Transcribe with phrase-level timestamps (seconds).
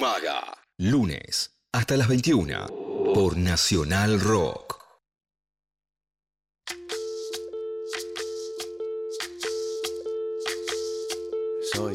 [0.00, 0.58] Maga.
[0.78, 2.66] Lunes hasta las 21
[3.14, 4.78] por Nacional Rock.
[11.72, 11.94] Soy,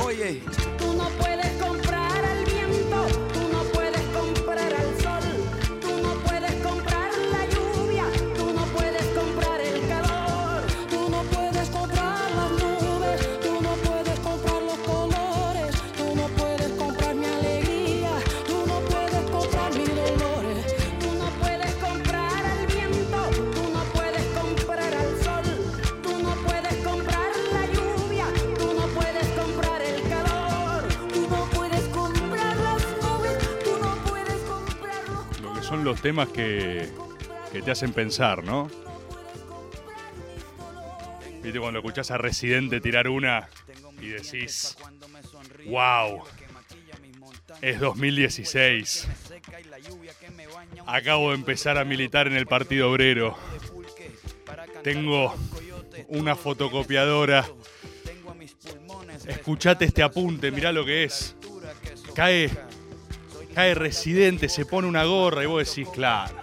[0.03, 0.41] Oye,
[0.77, 1.45] Tú no puedes
[35.91, 36.87] los temas que,
[37.51, 38.71] que te hacen pensar, ¿no?
[41.43, 43.49] Viste cuando escuchás a Residente tirar una
[43.99, 44.77] y decís,
[45.65, 46.23] wow,
[47.61, 49.09] es 2016.
[50.87, 53.37] Acabo de empezar a militar en el Partido Obrero.
[54.83, 55.35] Tengo
[56.07, 57.45] una fotocopiadora.
[59.27, 61.35] Escuchate este apunte, mirá lo que es.
[62.15, 62.49] Cae,
[63.53, 66.35] cae Residente, se pone una gorra y vos decís, claro.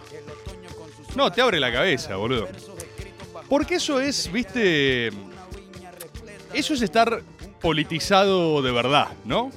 [1.16, 2.48] No, te abre la cabeza, boludo.
[3.48, 5.08] Porque eso es, viste.
[6.52, 7.22] Eso es estar
[7.60, 9.50] politizado de verdad, ¿no?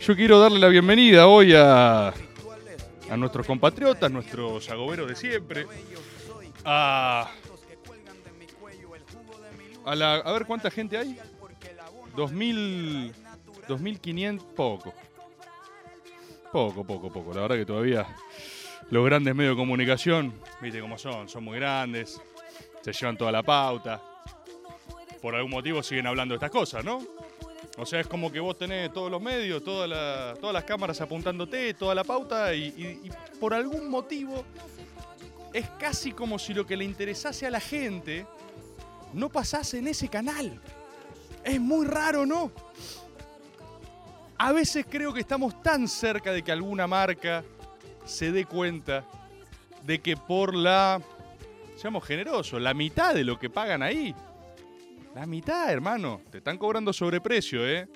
[0.00, 5.66] Yo quiero darle la bienvenida hoy a, a nuestros compatriotas, nuestros agoberos de siempre.
[6.64, 7.30] A,
[9.84, 11.18] a, la, a ver cuánta gente hay.
[12.16, 13.12] 2000,
[13.66, 14.94] 2500, poco.
[16.54, 17.34] Poco, poco, poco.
[17.34, 18.06] La verdad que todavía
[18.88, 20.32] los grandes medios de comunicación,
[20.62, 22.20] viste cómo son, son muy grandes,
[22.80, 24.00] se llevan toda la pauta.
[25.20, 27.02] Por algún motivo siguen hablando de estas cosas, ¿no?
[27.76, 31.00] O sea, es como que vos tenés todos los medios, toda la- todas las cámaras
[31.00, 33.10] apuntándote, toda la pauta, y,
[33.40, 34.44] por algún motivo
[35.52, 38.28] es casi como si lo que le interesase a la gente
[39.12, 40.60] no pasase en ese canal.
[41.42, 42.52] Es muy raro, ¿no?
[44.44, 47.42] A veces creo que estamos tan cerca de que alguna marca
[48.04, 49.02] se dé cuenta
[49.84, 51.00] de que por la,
[51.76, 54.14] seamos generosos, la mitad de lo que pagan ahí,
[55.14, 57.88] la mitad, hermano, te están cobrando sobreprecio, ¿eh?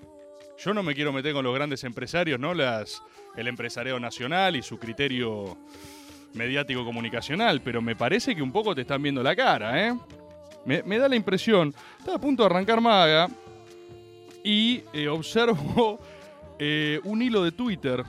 [0.57, 2.55] Yo no me quiero meter con los grandes empresarios, ¿no?
[2.55, 3.03] Las,
[3.37, 5.59] el empresariado nacional y su criterio
[6.33, 9.95] mediático comunicacional, pero me parece que un poco te están viendo la cara, ¿eh?
[10.65, 13.29] Me, da la impresión, estaba a punto de arrancar Maga
[14.43, 16.01] y eh, observo
[16.59, 18.05] eh, un hilo de Twitter.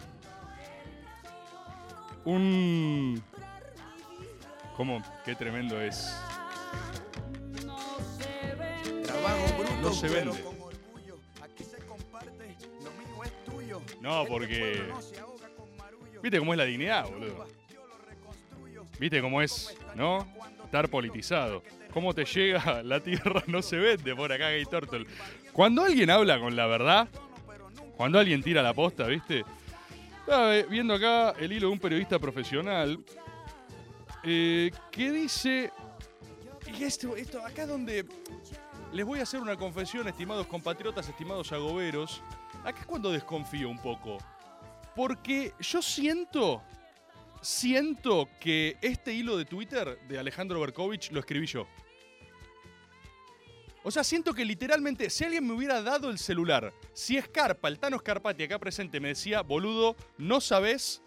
[2.26, 3.22] Un...
[4.76, 5.02] ¿Cómo?
[5.26, 6.16] Qué tremendo es.
[9.04, 10.44] trabajo bruto, No se vende.
[14.02, 14.84] No, Este porque...
[16.22, 17.48] ¿Viste cómo es la dignidad, boludo?
[19.00, 20.28] ¿Viste cómo es, no?
[20.66, 21.64] Estar politizado.
[21.94, 23.44] ¿Cómo te llega la tierra?
[23.48, 25.06] No se vende por acá, Gay Turtle.
[25.54, 27.08] Cuando alguien habla con la verdad,
[28.00, 29.44] cuando alguien tira la posta, ¿viste?
[30.22, 32.98] Estaba eh, viendo acá el hilo de un periodista profesional
[34.24, 35.70] eh, que dice.
[36.80, 38.06] Y esto, esto, acá donde
[38.94, 42.24] les voy a hacer una confesión, estimados compatriotas, estimados agoberos.
[42.64, 44.18] Acá es cuando desconfío un poco.
[44.96, 46.64] Porque yo siento,
[47.42, 51.68] siento que este hilo de Twitter de Alejandro Berkovich lo escribí yo.
[53.90, 57.80] O sea, siento que literalmente, si alguien me hubiera dado el celular, si Escarpa, el
[57.80, 61.02] Tano Scarpati acá presente me decía, boludo, no sabes,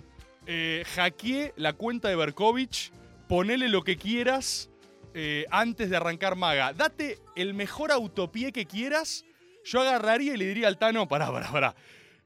[0.49, 2.91] eh, hackeé la cuenta de Berkovich,
[3.29, 4.69] ponele lo que quieras
[5.15, 6.73] eh, antes de arrancar Maga.
[6.73, 9.25] Date el mejor autopié que quieras,
[9.65, 11.77] yo agarraría y le diría al Tano, pará, pará, pará.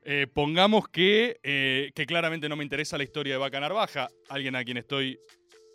[0.05, 4.57] Eh, pongamos que, eh, que claramente no me interesa la historia de Vaca Narvaja, alguien
[4.57, 5.21] a quien estoy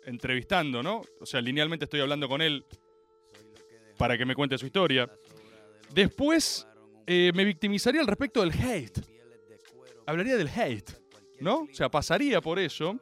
[0.06, 1.02] entrevistando, ¿no?
[1.20, 2.64] O sea, linealmente estoy hablando con él
[3.96, 5.10] para que me cuente su historia.
[5.92, 6.66] Después
[7.06, 9.00] eh, me victimizaría al respecto del hate.
[10.06, 10.90] Hablaría del hate,
[11.40, 11.68] ¿no?
[11.70, 12.98] O sea, pasaría por eso.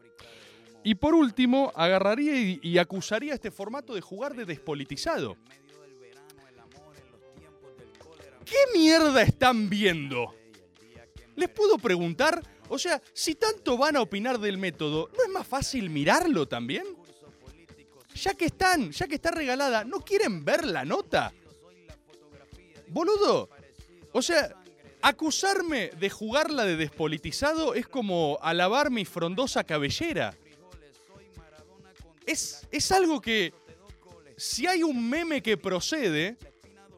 [0.83, 5.37] Y por último, agarraría y, y acusaría este formato de jugar de despolitizado.
[8.45, 10.35] ¿Qué mierda están viendo?
[11.37, 12.43] ¿Les puedo preguntar?
[12.69, 16.85] O sea, si tanto van a opinar del método, ¿no es más fácil mirarlo también?
[18.15, 21.33] Ya que están, ya que está regalada, ¿no quieren ver la nota?
[22.89, 23.49] Boludo.
[24.13, 24.55] O sea,
[25.03, 30.37] acusarme de jugarla de despolitizado es como alabar mi frondosa cabellera.
[32.27, 33.53] Es, es algo que,
[34.37, 36.37] si hay un meme que procede,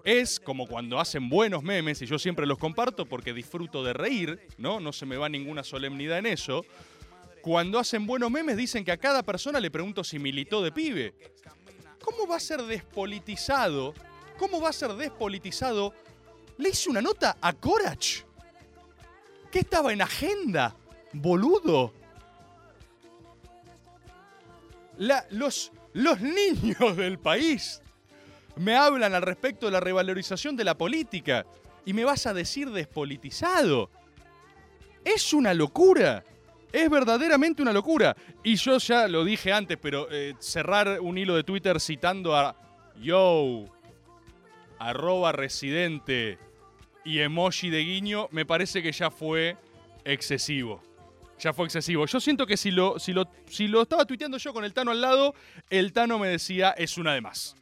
[0.04, 4.40] es como cuando hacen buenos memes, y yo siempre los comparto porque disfruto de reír,
[4.58, 4.80] ¿no?
[4.80, 6.64] No se me va ninguna solemnidad en eso.
[7.42, 11.14] Cuando hacen buenos memes dicen que a cada persona le pregunto si militó de pibe.
[12.00, 13.94] ¿Cómo va a ser despolitizado?
[14.38, 15.92] ¿Cómo va a ser despolitizado?
[16.58, 18.22] Le hice una nota a Corach.
[19.50, 20.76] ¿Qué estaba en agenda?
[21.12, 21.92] Boludo.
[25.30, 25.72] Los
[26.20, 27.82] niños del país
[28.54, 31.44] me hablan al respecto de la revalorización de la política
[31.84, 33.90] y me vas a decir despolitizado.
[35.04, 36.24] Es una locura.
[36.72, 38.16] Es verdaderamente una locura.
[38.42, 42.56] Y yo ya lo dije antes, pero eh, cerrar un hilo de Twitter citando a
[43.00, 43.66] Yo,
[44.78, 46.38] arroba residente
[47.04, 49.56] y emoji de guiño, me parece que ya fue
[50.04, 50.82] excesivo.
[51.38, 52.06] Ya fue excesivo.
[52.06, 54.92] Yo siento que si lo, si lo, si lo estaba tuiteando yo con el Tano
[54.92, 55.34] al lado,
[55.70, 57.56] el Tano me decía, es una de más.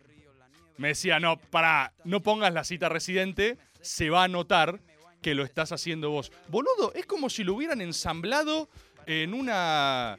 [0.76, 4.80] Me decía, no, para, no pongas la cita residente, se va a notar
[5.22, 6.32] que lo estás haciendo vos.
[6.48, 8.68] Boludo, es como si lo hubieran ensamblado
[9.06, 10.18] en una.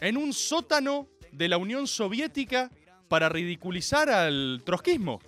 [0.00, 2.70] en un sótano de la Unión Soviética
[3.08, 5.20] para ridiculizar al trotskismo.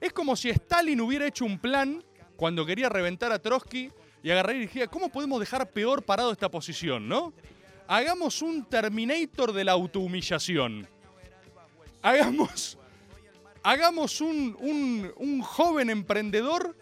[0.00, 2.02] Es como si Stalin hubiera hecho un plan
[2.36, 3.90] cuando quería reventar a Trotsky
[4.22, 7.32] y agarrar y dijera, ¿cómo podemos dejar peor parado esta posición, no?
[7.88, 10.86] Hagamos un Terminator de la autohumillación.
[12.02, 12.78] Hagamos
[13.62, 16.76] hagamos un- un joven emprendedor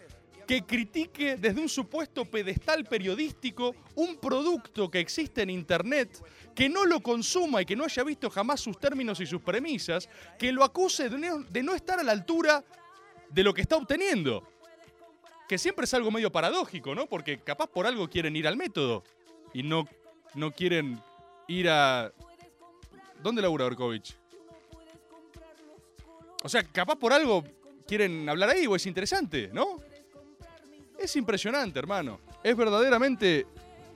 [0.47, 6.23] que critique desde un supuesto pedestal periodístico un producto que existe en Internet,
[6.55, 10.09] que no lo consuma y que no haya visto jamás sus términos y sus premisas,
[10.39, 12.65] que lo acuse de no, estar a la altura
[13.31, 14.47] de lo que está obteniendo.
[15.49, 17.07] Que siempre es algo medio paradójico, ¿no?
[17.07, 19.05] Porque capaz por algo quieren ir al método
[19.53, 19.87] y no,
[20.35, 21.01] no quieren
[21.49, 22.13] ir a...
[23.23, 24.17] ¿Dónde labura Berkovich?
[26.43, 27.45] O sea, capaz por algo
[27.87, 29.81] quieren hablar ahí o es interesante, ¿no?
[31.05, 32.19] Es impresionante, hermano.
[32.43, 33.47] Es verdaderamente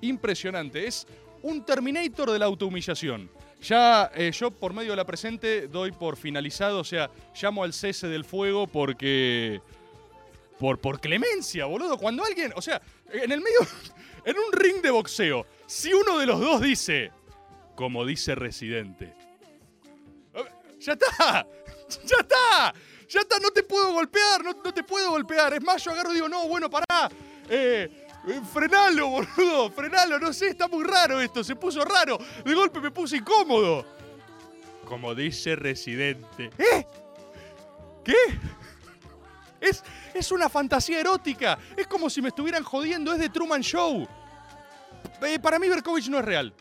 [0.03, 0.87] impresionante.
[0.87, 1.07] Es
[1.41, 3.31] un Terminator de la autohumillación.
[3.63, 7.11] Ya eh, yo por medio de la presente doy por finalizado, o sea,
[7.41, 9.63] llamo al cese del fuego porque...
[10.59, 11.97] Por, por clemencia, boludo.
[11.97, 13.61] Cuando alguien, o sea, en el medio,
[14.27, 17.11] en un ring de boxeo, si uno de los dos dice,
[17.75, 19.15] como dice Residente,
[20.79, 21.47] ya está,
[22.05, 22.75] ya está,
[23.09, 25.55] ya está, no te puedo golpear, no, no te puedo golpear.
[25.55, 27.11] Es más, yo agarro y digo, no, bueno, pará,
[27.49, 32.19] eh, eh, frenalo, boludo, frenalo, no sé, está muy raro esto, se puso raro.
[32.45, 33.87] De golpe me puse incómodo.
[34.85, 36.51] Como dice Residente.
[36.59, 36.87] ¿Eh?
[38.05, 38.15] ¿Qué?
[39.61, 39.83] Es,
[40.15, 41.59] es una fantasía erótica.
[41.77, 43.13] Es como si me estuvieran jodiendo.
[43.13, 44.09] Es de Truman Show.
[45.23, 46.55] Eh, para mí, Berkovich no es real.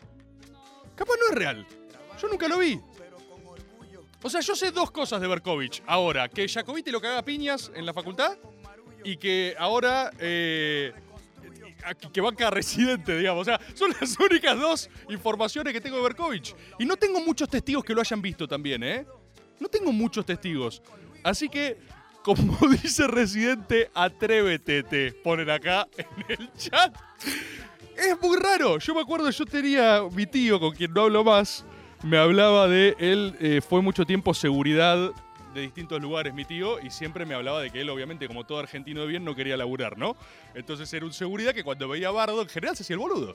[0.94, 1.66] Capaz no es real.
[2.20, 2.78] Yo nunca lo vi.
[4.22, 5.82] O sea, yo sé dos cosas de Berkovich.
[5.86, 8.36] Ahora, que Jacobiti lo caga a piñas en la facultad
[9.04, 10.10] y que ahora.
[10.18, 10.92] eh,
[12.12, 13.42] que banca residente, digamos.
[13.42, 16.54] O sea, son las únicas dos informaciones que tengo de Berkovich.
[16.78, 19.06] Y no tengo muchos testigos que lo hayan visto también, ¿eh?
[19.60, 20.82] No tengo muchos testigos.
[21.22, 21.78] Así que,
[22.22, 26.06] como dice Residente, atrévete, te ponen acá en
[26.40, 26.94] el chat.
[27.96, 28.78] Es muy raro.
[28.78, 31.64] Yo me acuerdo, yo tenía mi tío, con quien no hablo más,
[32.04, 35.10] me hablaba de él, eh, fue mucho tiempo seguridad
[35.54, 38.58] de distintos lugares mi tío y siempre me hablaba de que él obviamente como todo
[38.58, 40.16] argentino de bien no quería laburar, ¿no?
[40.54, 43.34] Entonces era un seguridad que cuando veía a Bardo en general se hacía el boludo.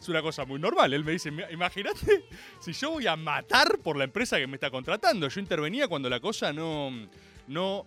[0.00, 0.92] Es una cosa muy normal.
[0.94, 2.24] Él me dice, "Mi- imagínate
[2.60, 5.28] si yo voy a matar por la empresa que me está contratando.
[5.28, 6.90] Yo intervenía cuando la cosa no,
[7.48, 7.84] no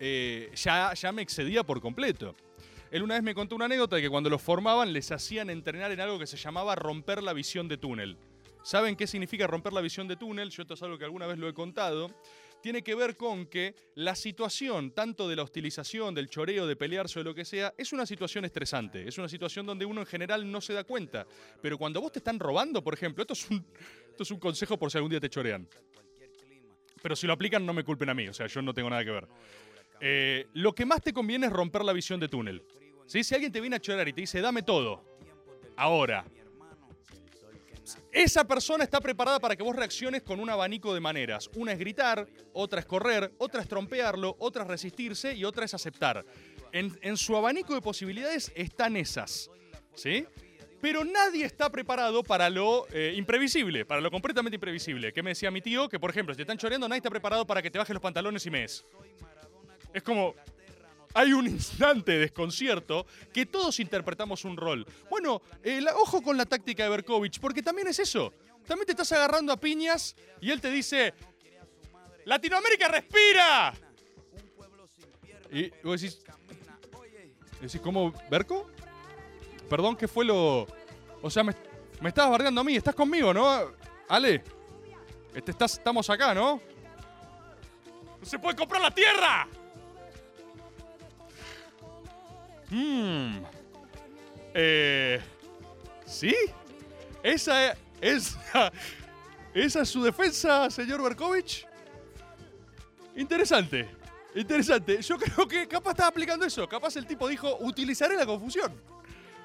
[0.00, 2.34] eh, ya, ya me excedía por completo.
[2.90, 5.92] Él una vez me contó una anécdota de que cuando los formaban les hacían entrenar
[5.92, 8.16] en algo que se llamaba romper la visión de túnel.
[8.62, 10.50] ¿Saben qué significa romper la visión de túnel?
[10.50, 12.10] Yo esto es algo que alguna vez lo he contado.
[12.60, 17.18] tiene que ver con que la situación, tanto de la hostilización, del choreo, de pelearse
[17.18, 19.06] o de lo que sea, es una situación estresante.
[19.06, 21.26] Es una situación donde uno en general no se da cuenta.
[21.62, 23.64] Pero cuando vos te están robando, por ejemplo, esto es un,
[24.10, 25.68] esto es un consejo por si algún día te chorean.
[27.00, 29.04] Pero si lo aplican, no me culpen a mí, o sea, yo no tengo nada
[29.04, 29.28] que ver.
[30.00, 32.62] Eh, lo que más te conviene es romper la visión de túnel.
[33.06, 33.24] ¿Sí?
[33.24, 35.02] Si alguien te viene a chorar y te dice, dame todo,
[35.76, 36.26] ahora,
[38.12, 41.50] esa persona está preparada para que vos reacciones con un abanico de maneras.
[41.54, 45.74] Una es gritar, otra es correr, otra es trompearlo, otra es resistirse y otra es
[45.74, 46.24] aceptar.
[46.72, 49.50] En, su abanico de posibilidades están esas.
[49.94, 50.26] ¿Sí?
[50.80, 55.12] Pero nadie está preparado para lo eh, imprevisible, para lo completamente imprevisible.
[55.12, 55.88] ¿Qué me decía mi tío?
[55.88, 58.02] Que, por ejemplo, si te están choreando, nadie está preparado para que te bajes los
[58.02, 58.84] pantalones y mes.
[59.92, 60.34] Es como,
[61.14, 64.86] hay un instante de desconcierto que todos interpretamos un rol.
[65.10, 68.32] Bueno, eh, ojo con la táctica de Berkovich, porque también es eso.
[68.66, 71.14] También te estás agarrando a piñas y él te dice,
[72.24, 73.74] ¡Latinoamérica respira!
[75.50, 76.22] Y vos decís,
[77.60, 78.70] decís ¿cómo, Berco?
[79.70, 80.66] Perdón, ¿qué fue lo...?
[81.22, 81.54] O sea, me,
[82.00, 83.72] me estabas bardeando a mí, estás conmigo, ¿no?
[84.08, 84.42] Ale,
[85.34, 86.60] este, estás, estamos acá, ¿no?
[88.20, 89.48] ¡No se puede comprar la tierra!
[92.70, 93.38] Mmm.
[94.54, 95.20] Eh.
[96.06, 96.34] ¿Sí?
[97.22, 98.72] Esa esa,
[99.54, 101.66] esa es su defensa, señor Berkovich.
[103.16, 103.88] Interesante.
[104.34, 105.02] Interesante.
[105.02, 106.68] Yo creo que capaz estaba aplicando eso.
[106.68, 108.72] Capaz el tipo dijo, utilizaré la confusión.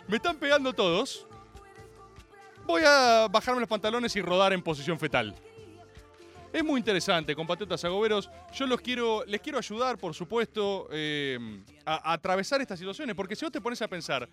[0.08, 1.26] Me están pegando todos.
[2.66, 5.36] Voy a bajarme los pantalones y rodar en posición fetal.
[6.54, 8.30] Es muy interesante, compatriotas agoberos.
[8.54, 11.40] Yo los quiero, les quiero ayudar, por supuesto, eh,
[11.84, 13.16] a, atravesar estas situaciones.
[13.16, 14.30] Porque si vos te pones a pensar,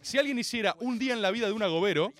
[0.00, 2.10] si alguien hiciera un día en la vida de un agobero,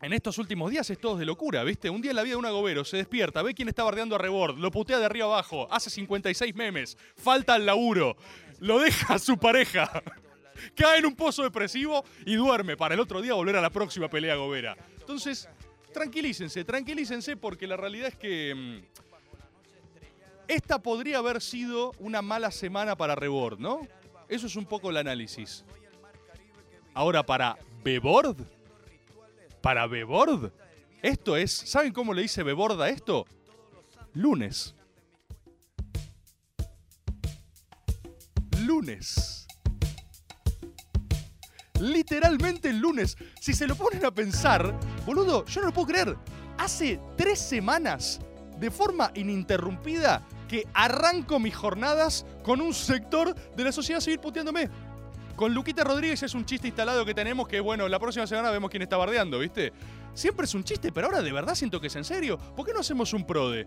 [0.00, 1.90] en estos últimos días es todo de locura, ¿viste?
[1.90, 4.18] Un día en la vida de un agobero se despierta, ve quién está bardeando a
[4.18, 8.16] Rebord, lo putea de arriba abajo, hace 56 memes, falta al laburo,
[8.60, 9.90] lo deja a su pareja,
[10.76, 14.08] cae en un pozo depresivo y duerme para el otro día volver a la próxima
[14.08, 14.76] pelea agobera.
[15.00, 15.48] Entonces,
[15.92, 18.98] tranquilícense, tranquilícense porque la realidad es que mm,
[20.48, 23.86] esta podría haber sido una mala semana para Rebord, ¿no?
[24.28, 25.64] Eso es un poco el análisis.
[26.94, 28.36] Ahora, para Bebord,
[29.60, 30.52] para Bebord,
[31.02, 33.26] esto es, ¿saben cómo le dice Bebord a esto?
[34.14, 34.74] Lunes.
[38.60, 39.37] Lunes.
[41.80, 43.16] Literalmente el lunes.
[43.40, 44.74] Si se lo ponen a pensar,
[45.06, 46.16] boludo, yo no lo puedo creer.
[46.58, 48.20] Hace tres semanas,
[48.58, 54.68] de forma ininterrumpida, que arranco mis jornadas con un sector de la sociedad civil puteándome.
[55.36, 58.70] Con Luquita Rodríguez es un chiste instalado que tenemos que, bueno, la próxima semana vemos
[58.70, 59.72] quién está bardeando, ¿viste?
[60.14, 62.38] Siempre es un chiste, pero ahora de verdad siento que es en serio.
[62.56, 63.66] ¿Por qué no hacemos un prode?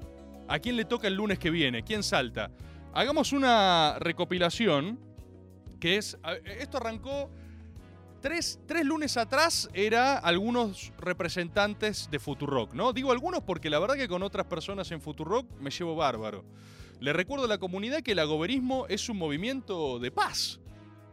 [0.50, 1.84] ¿A quién le toca el lunes que viene?
[1.84, 2.52] ¿Quién salta?
[2.94, 5.00] Hagamos una recopilación
[5.80, 6.18] que es...
[6.44, 7.32] Esto arrancó
[8.22, 12.94] Tres, tres lunes atrás era algunos representantes de Futurock, ¿no?
[12.94, 16.46] Digo algunos porque la verdad que con otras personas en Futurock me llevo bárbaro.
[17.00, 20.60] Le recuerdo a la comunidad que el agoberismo es un movimiento de paz.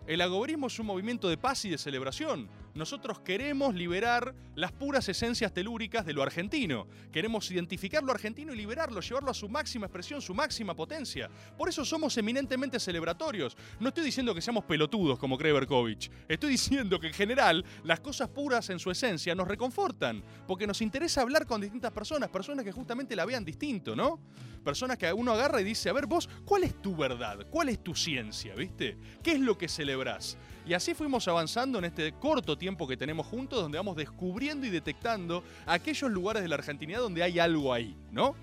[0.06, 2.50] El agoberismo es un movimiento de paz y de celebración.
[2.78, 6.86] Nosotros queremos liberar las puras esencias telúricas de lo argentino.
[7.10, 11.28] Queremos identificar lo argentino y liberarlo, llevarlo a su máxima expresión, su máxima potencia.
[11.56, 13.56] Por eso somos eminentemente celebratorios.
[13.80, 16.08] No estoy diciendo que seamos pelotudos como cree Berkovich.
[16.28, 20.22] Estoy diciendo que en general las cosas puras en su esencia nos reconfortan.
[20.46, 24.20] Porque nos interesa hablar con distintas personas, personas que justamente la vean distinto, ¿no?
[24.62, 27.44] Personas que uno agarra y dice, a ver vos, ¿cuál es tu verdad?
[27.50, 28.54] ¿Cuál es tu ciencia?
[28.54, 28.96] ¿Viste?
[29.20, 30.38] ¿Qué es lo que celebrás?
[30.68, 34.70] Y así fuimos avanzando en este corto tiempo que tenemos juntos, donde vamos descubriendo y
[34.70, 38.34] detectando aquellos lugares de la Argentinidad donde hay algo ahí, ¿no?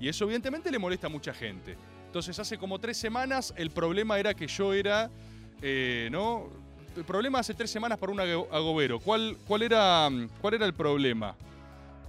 [0.00, 1.76] Y eso evidentemente le molesta a mucha gente.
[2.06, 5.10] Entonces hace como tres semanas el problema era que yo era,
[5.60, 6.48] eh, ¿no?
[6.96, 9.00] El problema hace tres semanas para un ago- agobero.
[9.00, 10.08] ¿Cuál, cuál, era,
[10.40, 11.34] ¿Cuál era el problema?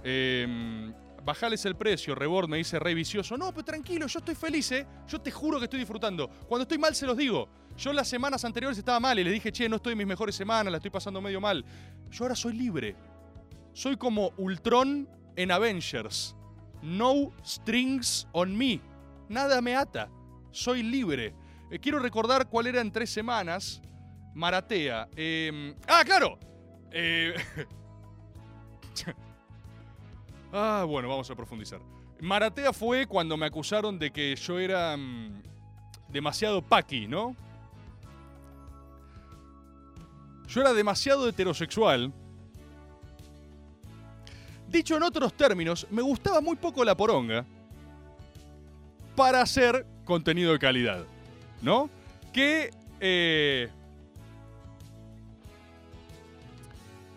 [0.04, 0.92] Eh,
[1.24, 3.36] bajales el precio, Rebord me dice rey vicioso.
[3.36, 4.86] No, pero tranquilo, yo estoy feliz, ¿eh?
[5.08, 6.28] Yo te juro que estoy disfrutando.
[6.48, 7.48] Cuando estoy mal se los digo.
[7.80, 10.34] Yo las semanas anteriores estaba mal y les dije, che, no estoy en mis mejores
[10.34, 11.64] semanas, la estoy pasando medio mal.
[12.10, 12.94] Yo ahora soy libre.
[13.72, 16.36] Soy como Ultron en Avengers.
[16.82, 18.82] No strings on me.
[19.30, 20.10] Nada me ata.
[20.50, 21.32] Soy libre.
[21.70, 23.80] Eh, quiero recordar cuál era en tres semanas.
[24.34, 25.08] Maratea.
[25.16, 26.38] Eh, ah, claro.
[26.92, 27.32] Eh,
[30.52, 31.80] ah, bueno, vamos a profundizar.
[32.20, 35.42] Maratea fue cuando me acusaron de que yo era mm,
[36.10, 37.34] demasiado paqui, ¿no?
[40.50, 42.12] Yo era demasiado heterosexual.
[44.68, 47.46] Dicho en otros términos, me gustaba muy poco la poronga.
[49.16, 51.04] para hacer contenido de calidad,
[51.62, 51.90] ¿no?
[52.32, 52.70] Que...
[53.00, 53.68] eh,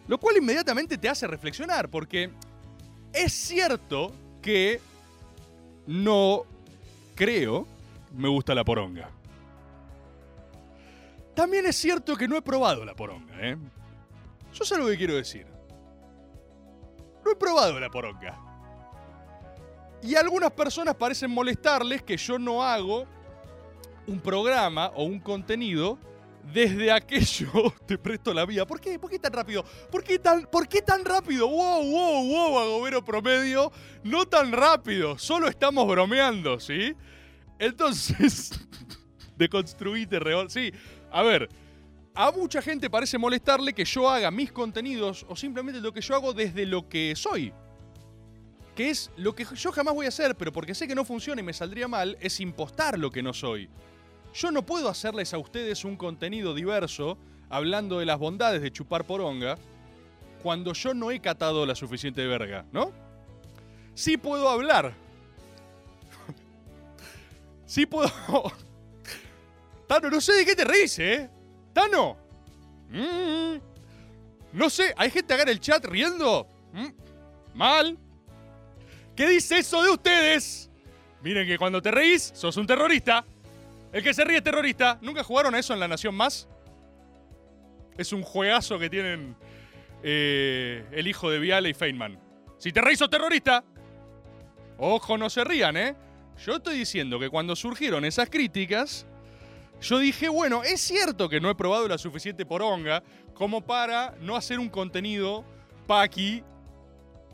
[0.08, 2.30] lo cual inmediatamente te hace reflexionar, porque
[3.13, 4.12] es cierto
[4.42, 4.82] que
[5.88, 6.44] no
[7.16, 7.66] creo
[8.16, 9.10] me gusta la poronga.
[11.36, 13.58] También es cierto que no he probado la poronga, ¿eh?
[14.54, 15.48] Yo sé lo que quiero decir.
[17.25, 18.40] No he probado la poronga.
[20.02, 23.06] Y algunas personas parecen molestarles que yo no hago
[24.06, 25.98] un programa o un contenido
[26.52, 28.66] desde aquello te presto la vía.
[28.66, 29.00] ¿Por qué?
[29.00, 29.63] ¿Por qué tan rápido?
[29.92, 31.48] ¿Por qué tan, ¿Por qué tan rápido?
[31.48, 33.72] Wow, wow, wow, agobero promedio.
[34.04, 35.18] No tan rápido.
[35.18, 36.96] Solo estamos bromeando, ¿sí?
[37.60, 38.52] Entonces,
[39.38, 40.50] deconstruite, reol.
[40.50, 40.74] Sí,
[41.13, 41.48] a ver.
[42.15, 46.15] A mucha gente parece molestarle que yo haga mis contenidos o simplemente lo que yo
[46.15, 47.53] hago desde lo que soy.
[48.75, 51.41] Que es lo que yo jamás voy a hacer, pero porque sé que no funciona
[51.41, 53.70] y me saldría mal, es impostar lo que no soy.
[54.34, 57.17] Yo no puedo hacerles a ustedes un contenido diverso
[57.50, 59.58] hablando de las bondades de chupar poronga
[60.41, 62.91] cuando yo no he catado la suficiente verga, ¿no?
[63.93, 64.93] Sí puedo hablar.
[67.65, 68.12] Sí puedo...
[69.93, 71.29] Tano, no sé de qué te reís, ¿eh?
[71.71, 72.17] Tano.
[72.89, 73.57] Mm.
[74.53, 76.47] No sé, ¿hay gente acá en el chat riendo?
[76.71, 76.88] Mm.
[77.53, 78.00] Mal.
[79.15, 80.71] ¿Qué dice eso de ustedes?
[81.21, 83.23] Miren que cuando te reís, sos un terrorista.
[83.91, 84.97] El que se ríe es terrorista.
[85.00, 86.47] ¿Nunca jugaron a eso en La Nación Más?
[87.95, 89.35] Es un juegazo que tienen
[90.01, 92.19] eh, el hijo de Viale y Feynman.
[92.57, 93.63] Si te reís sos terrorista.
[94.79, 95.95] Ojo, no se rían, ¿eh?
[96.43, 99.05] Yo estoy diciendo que cuando surgieron esas críticas,
[99.84, 104.36] yo dije, bueno, es cierto que no he probado la suficiente poronga como para no
[104.36, 105.44] hacer un contenido
[105.86, 106.42] paqui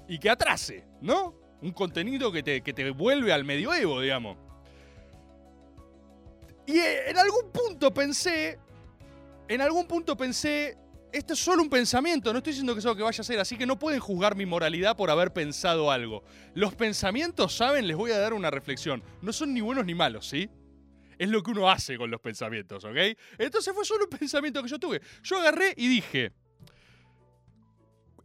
[0.07, 1.35] y que atrase, ¿no?
[1.61, 4.37] Un contenido que te, que te vuelve al medioevo, digamos.
[6.65, 8.57] Y eh, en algún punto pensé,
[9.47, 10.75] en algún punto pensé,
[11.11, 13.39] esto es solo un pensamiento, no estoy diciendo que es algo que vaya a ser,
[13.39, 16.23] así que no pueden juzgar mi moralidad por haber pensado algo.
[16.55, 17.87] Los pensamientos, ¿saben?
[17.87, 19.03] Les voy a dar una reflexión.
[19.21, 20.49] No son ni buenos ni malos, ¿sí?
[21.19, 22.95] Es lo que uno hace con los pensamientos, ¿ok?
[23.37, 25.01] Entonces fue solo un pensamiento que yo tuve.
[25.21, 26.31] Yo agarré y dije,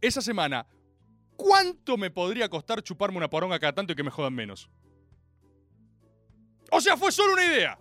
[0.01, 0.65] esa semana,
[1.35, 4.69] ¿cuánto me podría costar chuparme una poronga cada tanto y que me jodan menos?
[6.71, 7.77] O sea, fue solo una idea.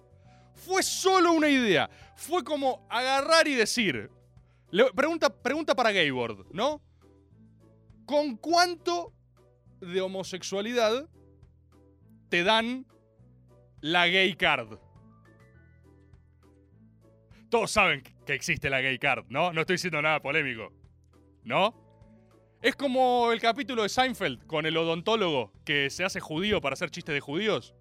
[0.54, 1.88] Fue solo una idea.
[2.16, 4.10] Fue como agarrar y decir.
[4.70, 6.82] le- pregunta, pregunta para Gaybord, ¿no?
[8.04, 9.12] ¿Con cuánto
[9.80, 11.08] de homosexualidad
[12.28, 12.84] te dan
[13.80, 14.78] la gay card?
[17.54, 19.52] Todos saben que existe la gay card, ¿no?
[19.52, 20.72] No estoy diciendo nada polémico.
[21.44, 21.72] ¿No?
[22.60, 26.90] Es como el capítulo de Seinfeld con el odontólogo que se hace judío para hacer
[26.90, 27.72] chistes de judíos.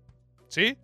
[0.47, 0.77] ¿Sí?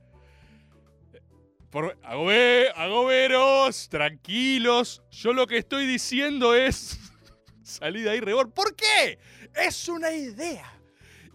[1.70, 5.04] Por, agobe- agoberos, tranquilos.
[5.12, 7.00] Yo lo que estoy diciendo es.
[7.62, 8.52] Salí de ahí, rebor.
[8.52, 9.20] ¿Por qué?
[9.54, 10.66] Es una idea.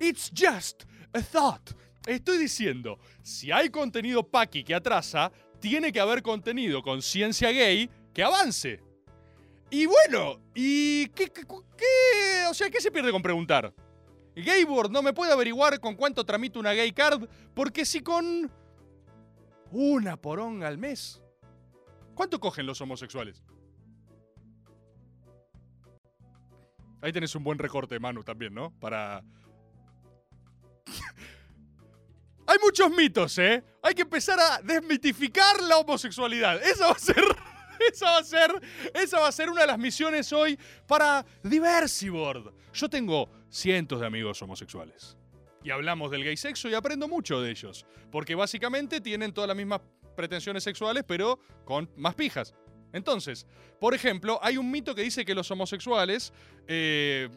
[0.01, 1.71] It's just a thought.
[2.05, 5.31] Estoy diciendo, si hay contenido paqui que atrasa,
[5.65, 8.83] tiene que haber contenido con ciencia gay que avance.
[9.71, 11.47] Y bueno, ¿y qué, qué-
[12.51, 13.73] O sea, ¿qué se pierde con preguntar?
[14.37, 18.53] Gayboard no me puede averiguar con cuánto tramito una gay card, porque si con
[19.71, 21.23] una poronga al mes.
[22.15, 23.43] ¿Cuánto cogen los homosexuales?
[27.01, 28.71] Ahí tenés un buen recorte, Manu, también, ¿no?
[28.81, 29.25] Para...
[32.47, 33.63] Hay muchos mitos, ¿eh?
[33.83, 36.63] Hay que empezar a desmitificar la homosexualidad.
[36.63, 37.25] Eso va a ser...
[37.93, 38.63] Esa va a ser,
[38.95, 42.55] esa va a ser una de las misiones hoy para Diversiboard.
[42.73, 45.17] Yo tengo cientos de amigos homosexuales.
[45.65, 47.85] Y hablamos del gay sexo y aprendo mucho de ellos.
[48.13, 49.81] Porque básicamente tienen todas las mismas
[50.15, 52.55] pretensiones sexuales, pero con más pijas.
[52.93, 53.47] Entonces,
[53.81, 56.33] por ejemplo, hay un mito que dice que los homosexuales
[56.69, 57.29] eh,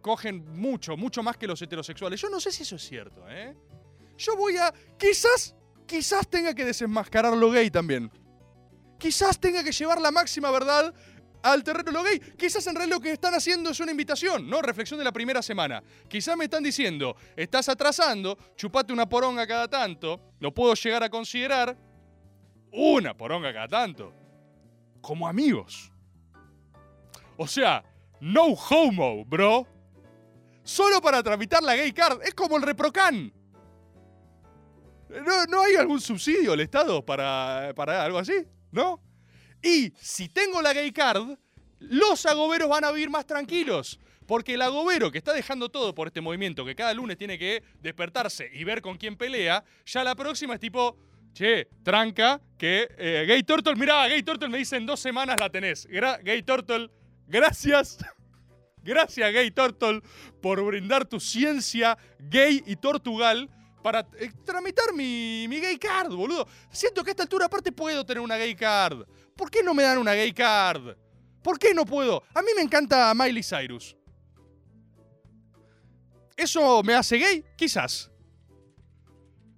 [0.00, 2.20] cogen mucho, mucho más que los heterosexuales.
[2.20, 3.54] Yo no sé si eso es cierto, ¿eh?
[4.16, 4.72] Yo voy a.
[4.98, 5.54] Quizás,
[5.86, 8.10] quizás tenga que desenmascarar lo gay también.
[8.98, 10.94] Quizás tenga que llevar la máxima verdad
[11.42, 12.18] al terreno lo gay.
[12.18, 14.62] Quizás en realidad lo que están haciendo es una invitación, ¿no?
[14.62, 15.82] Reflexión de la primera semana.
[16.08, 21.10] Quizás me están diciendo, estás atrasando, chupate una poronga cada tanto, lo puedo llegar a
[21.10, 21.76] considerar
[22.72, 24.12] una poronga cada tanto.
[25.02, 25.92] Como amigos.
[27.36, 27.84] O sea,
[28.20, 29.66] no homo, bro.
[30.62, 32.22] Solo para tramitar la gay card.
[32.22, 33.30] Es como el reprocan.
[35.22, 38.44] ¿No, no hay algún subsidio al Estado para, para algo así?
[38.72, 39.00] ¿No?
[39.62, 41.36] Y si tengo la gay card,
[41.78, 43.98] los agoberos van a vivir más tranquilos.
[44.26, 47.62] Porque el agobero que está dejando todo por este movimiento, que cada lunes tiene que
[47.80, 50.96] despertarse y ver con quién pelea, ya la próxima es tipo,
[51.34, 55.50] che, tranca, que eh, Gay Turtle, mirá, Gay Turtle me dice en dos semanas la
[55.50, 55.86] tenés.
[55.86, 56.90] Gay Turtle,
[57.26, 57.98] gracias.
[58.86, 60.02] Gracias, Gay Turtle,
[60.42, 63.48] por brindar tu ciencia gay y tortugal
[63.84, 66.48] para eh, tramitar mi, mi gay card, boludo.
[66.70, 69.06] Siento que a esta altura aparte puedo tener una gay card.
[69.36, 70.96] ¿Por qué no me dan una gay card?
[71.42, 72.22] ¿Por qué no puedo?
[72.32, 73.94] A mí me encanta Miley Cyrus.
[76.34, 77.44] ¿Eso me hace gay?
[77.58, 78.10] Quizás.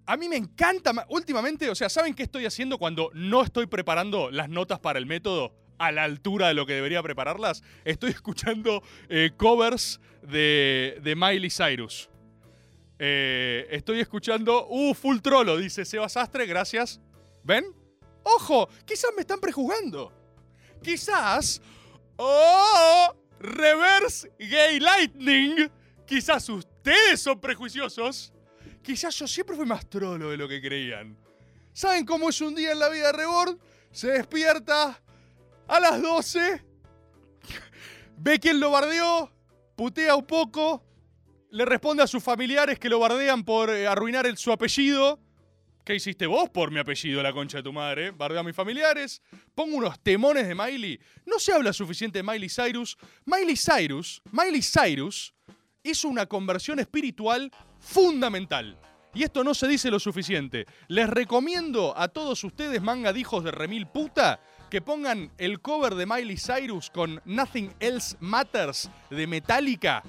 [0.06, 3.66] A mí me encanta, ma- últimamente, o sea, ¿saben qué estoy haciendo cuando no estoy
[3.66, 7.62] preparando las notas para el método a la altura de lo que debería prepararlas?
[7.84, 12.10] Estoy escuchando eh, covers de, de Miley Cyrus.
[12.98, 17.00] Eh, estoy escuchando, uh, full trolo, dice Sebas Sastre, gracias.
[17.42, 17.64] ¿Ven?
[18.22, 20.12] Ojo, quizás me están prejuzgando.
[20.82, 21.60] Quizás,
[22.16, 25.70] oh, reverse gay lightning,
[26.06, 28.32] quizás ustedes son prejuiciosos.
[28.82, 31.16] Quizás yo siempre fui más trolo de lo que creían.
[31.72, 33.58] ¿Saben cómo es un día en la vida de Rebord?
[33.90, 35.00] Se despierta
[35.66, 36.62] a las 12,
[38.16, 39.30] ve quién lo bardeó,
[39.74, 40.82] putea un poco,
[41.50, 45.20] le responde a sus familiares que lo bardean por eh, arruinar el- su apellido.
[45.84, 48.10] ¿Qué hiciste vos por mi apellido, la concha de tu madre?
[48.10, 49.22] Bardeo a mis familiares.
[49.54, 50.98] Pongo unos temones de Miley.
[51.24, 52.96] No se habla suficiente de Miley Cyrus.
[53.24, 55.32] Miley Cyrus, Miley Cyrus
[55.84, 58.76] hizo una conversión espiritual fundamental.
[59.14, 60.66] Y esto no se dice lo suficiente.
[60.88, 65.94] Les recomiendo a todos ustedes, manga de hijos de remil puta, que pongan el cover
[65.94, 70.02] de Miley Cyrus con Nothing Else Matters de Metallica.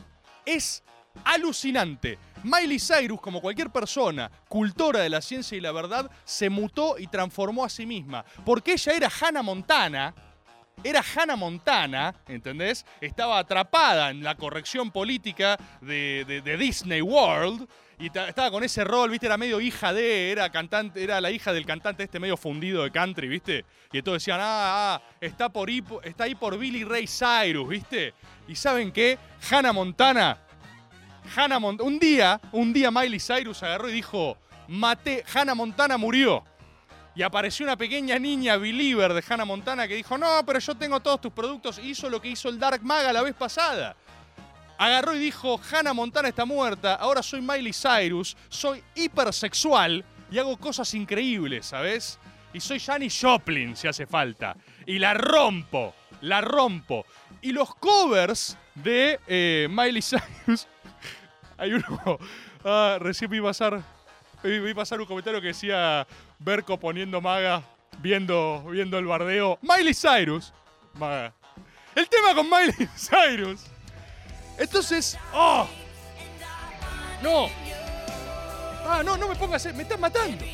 [0.46, 0.84] Es
[1.24, 2.18] alucinante.
[2.44, 7.08] Miley Cyrus, como cualquier persona, cultora de la ciencia y la verdad, se mutó y
[7.08, 8.24] transformó a sí misma.
[8.46, 10.14] Porque ella era Hannah Montana,
[10.84, 12.86] era Hannah Montana, ¿entendés?
[13.02, 17.68] Estaba atrapada en la corrección política de, Disney World
[18.00, 19.26] y ta- estaba con ese rol, ¿viste?
[19.26, 22.92] Era medio hija de, era cantante, era la hija del cantante este medio fundido de
[22.92, 23.66] country, ¿viste?
[23.92, 25.68] Y todos decían, ah, ah, está, por
[26.04, 28.14] está ahí por Billy Ray Cyrus, ¿viste?
[28.48, 29.18] Y ¿saben qué?
[29.50, 30.38] Hannah Montana,
[31.36, 34.38] Hannah Mont- un día, un día Miley Cyrus agarró y dijo,
[34.68, 36.44] maté, Hannah Montana murió.
[37.16, 41.00] Y apareció una pequeña niña believer de Hannah Montana que dijo, no, pero yo tengo
[41.00, 41.80] todos tus productos.
[41.80, 43.96] Hizo lo que hizo el Dark Maga la vez pasada.
[44.78, 50.56] Agarró y dijo, Hannah Montana está muerta, ahora soy Miley Cyrus, soy hipersexual y hago
[50.58, 52.20] cosas increíbles, ¿sabes?
[52.54, 54.56] Y soy Janis Joplin si hace falta.
[54.86, 57.06] Y la rompo, la rompo.
[57.42, 60.68] Y los covers de eh, Miley Cyrus...
[61.58, 62.20] Hay uno...
[62.66, 63.82] ah, recién vi pasar,
[64.44, 66.08] vi, pasar un comentario que decía
[66.40, 67.64] Berco poniendo maga,
[68.00, 69.58] viendo, viendo el bardeo.
[69.62, 70.54] Miley Cyrus.
[70.94, 71.34] Maga.
[71.96, 73.62] El tema con Miley Cyrus.
[74.58, 75.68] Entonces, ¡oh!
[77.22, 77.50] ¡No!
[78.88, 79.66] ¡Ah, no, no me pongas!
[79.74, 80.46] Me estás matando.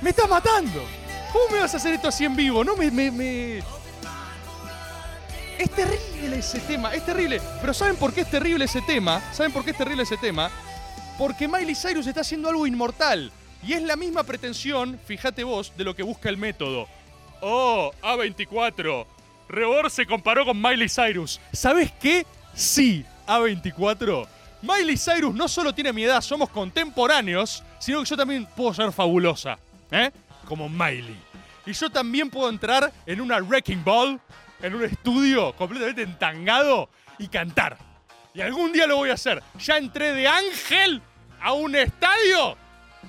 [0.00, 0.84] ¡Me estás matando!
[1.32, 2.62] ¿Cómo me vas a hacer esto así en vivo?
[2.62, 3.62] No me, me-
[5.64, 7.40] Es terrible ese tema, es terrible.
[7.62, 9.22] Pero ¿saben por qué es terrible ese tema?
[9.32, 10.50] ¿Saben por qué es terrible ese tema?
[11.16, 13.32] Porque Miley Cyrus está haciendo algo inmortal.
[13.62, 16.86] Y es la misma pretensión, fíjate vos, de lo que busca el método.
[17.40, 19.06] Oh, A24.
[19.48, 21.40] Rebor se comparó con Miley Cyrus.
[21.50, 22.26] ¿Sabes qué?
[22.54, 24.26] Sí, A24.
[24.60, 28.92] Miley Cyrus no solo tiene mi edad, somos contemporáneos, sino que yo también puedo ser
[28.92, 29.58] fabulosa.
[29.90, 30.10] ¿Eh?
[30.44, 31.16] Como Miley.
[31.64, 34.20] Y yo también puedo entrar en una Wrecking Ball,
[34.64, 37.76] en un estudio completamente entangado y cantar.
[38.32, 39.42] Y algún día lo voy a hacer.
[39.58, 41.02] Ya entré de ángel
[41.40, 42.56] a un estadio.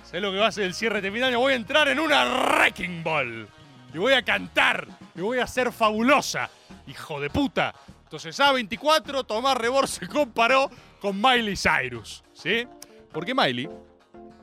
[0.04, 1.40] Sé lo que va a ser el cierre de de año.
[1.40, 3.48] Voy a entrar en una Wrecking Ball.
[3.94, 4.86] Y voy a cantar.
[5.16, 6.50] Y voy a ser fabulosa.
[6.88, 7.74] Hijo de puta.
[8.04, 12.22] Entonces A24, Tomás Rebor se comparó con Miley Cyrus.
[12.34, 12.68] ¿Sí?
[13.14, 13.70] Porque Miley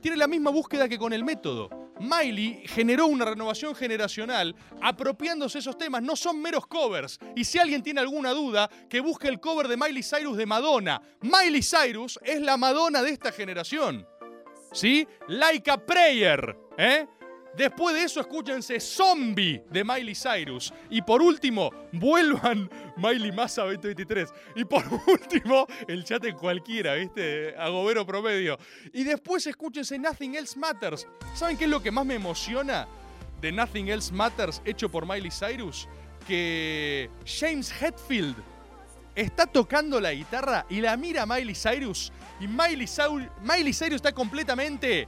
[0.00, 1.81] tiene la misma búsqueda que con el método.
[2.02, 7.18] Miley generó una renovación generacional apropiándose esos temas, no son meros covers.
[7.36, 11.00] Y si alguien tiene alguna duda, que busque el cover de Miley Cyrus de Madonna.
[11.20, 14.06] Miley Cyrus es la Madonna de esta generación.
[14.72, 15.06] ¿Sí?
[15.28, 16.56] Like a Prayer.
[16.76, 17.06] ¿eh?
[17.56, 20.72] Después de eso, escúchense Zombie de Miley Cyrus.
[20.88, 24.32] Y por último, vuelvan Miley Massa 2023.
[24.56, 27.54] Y por último, el chat en cualquiera, ¿viste?
[27.56, 28.58] Agobero promedio.
[28.92, 31.06] Y después escúchense Nothing Else Matters.
[31.34, 32.88] ¿Saben qué es lo que más me emociona
[33.40, 35.88] de Nothing Else Matters hecho por Miley Cyrus?
[36.26, 38.36] Que James Hetfield
[39.14, 42.12] está tocando la guitarra y la mira Miley Cyrus.
[42.40, 42.86] Y Miley,
[43.42, 45.06] Miley Cyrus está completamente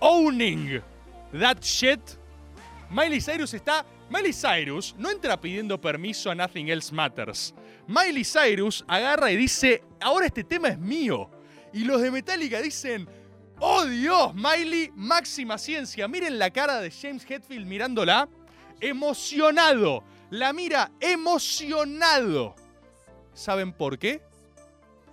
[0.00, 0.82] owning
[1.32, 2.00] that shit.
[2.90, 7.54] Miley Cyrus está Miley Cyrus no entra pidiendo permiso a Nothing Else Matters.
[7.86, 11.30] Miley Cyrus agarra y dice, ahora este tema es mío.
[11.72, 13.06] Y los de Metallica dicen,
[13.60, 16.08] oh Dios, Miley, máxima ciencia.
[16.08, 18.28] Miren la cara de James Hetfield mirándola.
[18.80, 20.04] Emocionado.
[20.30, 22.54] La mira emocionado.
[23.34, 24.22] ¿Saben por qué?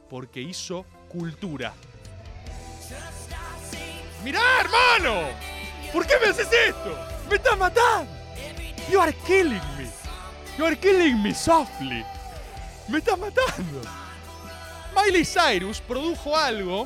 [0.10, 1.74] Porque hizo cultura.
[4.24, 5.55] Mirá, hermano.
[5.96, 6.94] ¿Por qué me haces esto?
[7.30, 8.12] Me estás matando.
[8.92, 9.90] You are killing me.
[10.58, 12.04] You are killing me softly.
[12.90, 13.80] Me estás matando.
[14.94, 16.86] Miley Cyrus produjo algo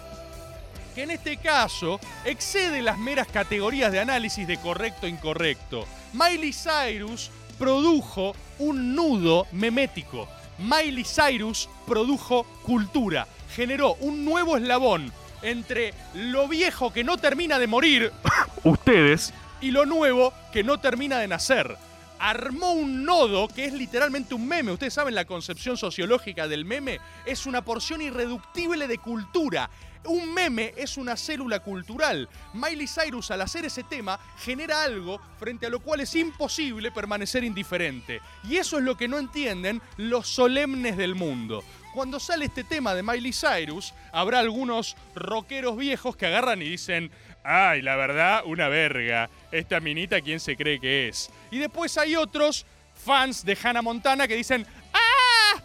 [0.93, 5.87] que en este caso excede las meras categorías de análisis de correcto e incorrecto.
[6.13, 10.27] Miley Cyrus produjo un nudo memético.
[10.59, 13.27] Miley Cyrus produjo cultura.
[13.55, 15.11] Generó un nuevo eslabón
[15.41, 18.11] entre lo viejo que no termina de morir,
[18.63, 21.77] ustedes, y lo nuevo que no termina de nacer.
[22.19, 24.73] Armó un nodo que es literalmente un meme.
[24.73, 26.99] Ustedes saben la concepción sociológica del meme.
[27.25, 29.69] Es una porción irreductible de cultura.
[30.05, 32.27] Un meme es una célula cultural.
[32.53, 37.43] Miley Cyrus al hacer ese tema genera algo frente a lo cual es imposible permanecer
[37.43, 38.21] indiferente.
[38.43, 41.63] Y eso es lo que no entienden los solemnes del mundo.
[41.99, 47.11] Cuando sale este tema de Miley Cyrus, habrá algunos rockeros viejos que agarran y dicen,
[47.43, 49.29] ay, la verdad, una verga.
[49.51, 51.29] Esta minita, ¿quién se cree que es?
[51.51, 55.61] Y después hay otros fans de Hannah Montana que dicen, ¡ah!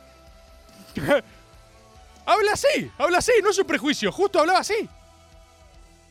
[2.26, 4.88] habla así, habla así, no es un prejuicio, justo hablaba así.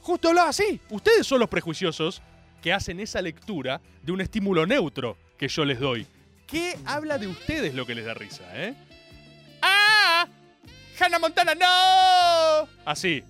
[0.04, 0.80] Justo hablaba así.
[0.90, 2.22] Ustedes son los prejuiciosos
[2.62, 6.08] que hacen esa lectura de un estímulo neutro que yo les doy.
[6.48, 8.74] ¿Qué habla de ustedes lo que les da risa, eh?
[11.04, 11.06] ¡Ah!
[11.06, 12.70] ¡Hannah Montana, no!
[12.86, 13.24] Así.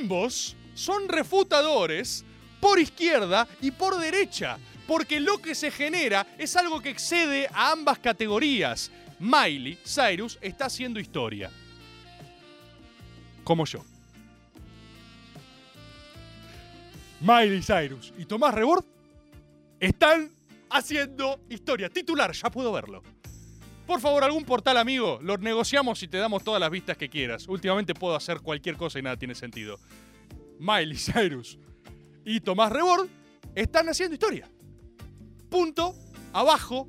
[0.00, 2.24] Ambos son refutadores
[2.60, 7.70] por izquierda y por derecha, porque lo que se genera es algo que excede a
[7.70, 8.90] ambas categorías.
[9.20, 11.50] Miley Cyrus está haciendo historia.
[13.44, 13.84] Como yo.
[17.20, 18.84] Miley Cyrus y Tomás Rebord
[19.78, 20.30] están
[20.70, 21.88] haciendo historia.
[21.88, 23.02] Titular, ya puedo verlo.
[23.88, 27.48] Por favor, algún portal amigo, lo negociamos y te damos todas las vistas que quieras.
[27.48, 29.80] Últimamente puedo hacer cualquier cosa y nada tiene sentido.
[30.58, 31.58] Miley Cyrus
[32.22, 33.08] y Tomás Rebord
[33.54, 34.46] están haciendo historia.
[35.48, 35.94] Punto,
[36.34, 36.86] abajo,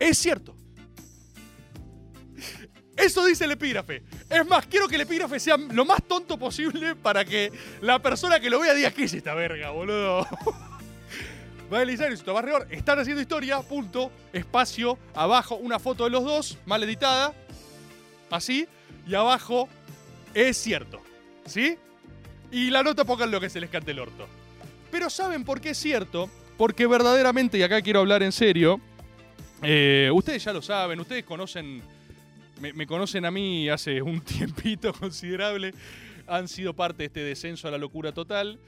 [0.00, 0.56] es cierto.
[2.96, 4.02] Eso dice el epígrafe.
[4.28, 8.40] Es más, quiero que el epígrafe sea lo más tonto posible para que la persona
[8.40, 10.26] que lo vea diga, ¿qué es esta verga, boludo?
[11.70, 16.24] Miley Cyrus y Tomás Rebord están haciendo historia, punto, espacio, abajo una foto de los
[16.24, 17.32] dos, mal editada,
[18.30, 18.66] así,
[19.06, 19.68] y abajo
[20.34, 21.00] es cierto,
[21.46, 21.76] ¿sí?
[22.50, 24.26] Y la nota pongan lo que se les cante el orto.
[24.90, 26.30] Pero ¿saben por qué es cierto?
[26.56, 28.80] Porque verdaderamente, y acá quiero hablar en serio,
[29.62, 31.82] eh, ustedes ya lo saben, ustedes conocen,
[32.60, 35.74] me, me conocen a mí hace un tiempito considerable,
[36.26, 38.58] han sido parte de este descenso a la locura total,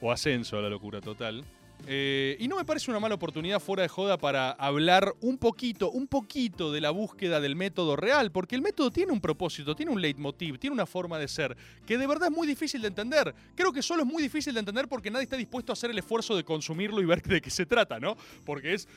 [0.00, 1.44] o ascenso a la locura total.
[1.86, 5.90] Eh, y no me parece una mala oportunidad fuera de joda para hablar un poquito,
[5.90, 9.92] un poquito de la búsqueda del método real, porque el método tiene un propósito, tiene
[9.92, 13.34] un leitmotiv, tiene una forma de ser, que de verdad es muy difícil de entender.
[13.54, 15.98] Creo que solo es muy difícil de entender porque nadie está dispuesto a hacer el
[15.98, 18.16] esfuerzo de consumirlo y ver de qué se trata, ¿no?
[18.44, 18.88] Porque es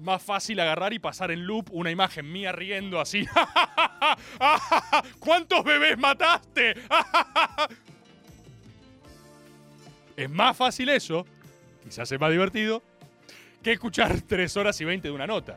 [0.00, 3.24] más fácil agarrar y pasar en loop una imagen mía riendo así.
[5.18, 6.74] ¿Cuántos bebés mataste?
[10.16, 11.26] es más fácil eso
[11.86, 12.82] quizás es más divertido,
[13.62, 15.56] que escuchar 3 horas y 20 de una nota.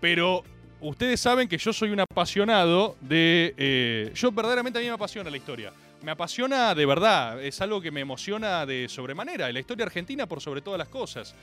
[0.00, 0.42] Pero
[0.80, 3.54] ustedes saben que yo soy un apasionado de...
[3.56, 5.72] eh, yo verdaderamente a mí me apasiona la historia.
[6.02, 10.40] Me apasiona de verdad, es algo que me emociona de sobremanera, la historia argentina por
[10.40, 11.34] sobre todas las cosas.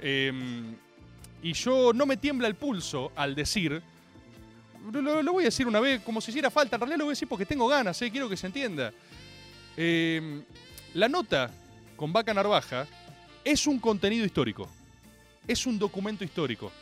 [0.00, 0.32] Eh,
[1.42, 3.82] y yo no me tiembla el pulso al decir,
[4.92, 7.16] lo, voy a decir una vez como si hiciera falta, en realidad lo voy a
[7.16, 8.92] decir porque tengo ganas, eh, quiero que se entienda.
[9.76, 10.42] Eh,
[10.94, 11.50] la nota
[11.96, 12.86] con Vaca Narvaja
[13.44, 14.68] es un contenido histórico.
[15.46, 16.72] Es un documento histórico.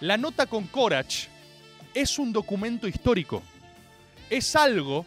[0.00, 1.26] La nota con Corach
[1.92, 3.42] es un documento histórico.
[4.30, 5.04] Es algo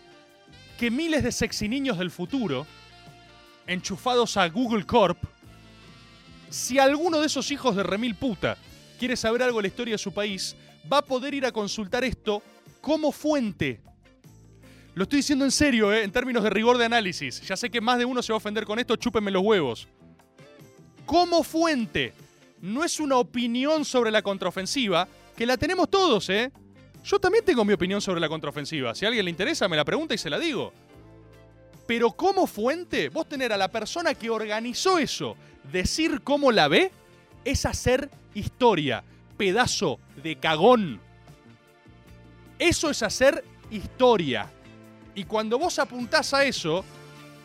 [0.77, 2.67] que miles de sexy niños del futuro,
[3.65, 5.17] enchufados a Google Corp,
[6.49, 8.57] si alguno de esos hijos de remil puta
[8.99, 10.55] quiere saber algo de la historia de su país,
[10.91, 12.43] va a poder ir a consultar esto
[12.81, 13.81] como fuente.
[14.93, 16.03] Lo estoy diciendo en serio, ¿eh?
[16.03, 17.41] en términos de rigor de análisis.
[17.41, 19.87] Ya sé que más de uno se va a ofender con esto, chúpenme los huevos
[21.05, 22.13] como fuente.
[22.61, 26.51] No es una opinión sobre la contraofensiva, que la tenemos todos, ¿eh?
[27.03, 28.95] Yo también tengo mi opinión sobre la contraofensiva.
[28.95, 30.73] Si a alguien le interesa, me la pregunta y se la digo.
[31.85, 35.35] Pero como fuente, vos tener a la persona que organizó eso,
[35.71, 36.91] decir cómo la ve,
[37.43, 39.03] es hacer historia,
[39.37, 40.99] pedazo de cagón.
[42.57, 44.51] Eso es hacer historia.
[45.13, 46.83] Y cuando vos apuntás a eso,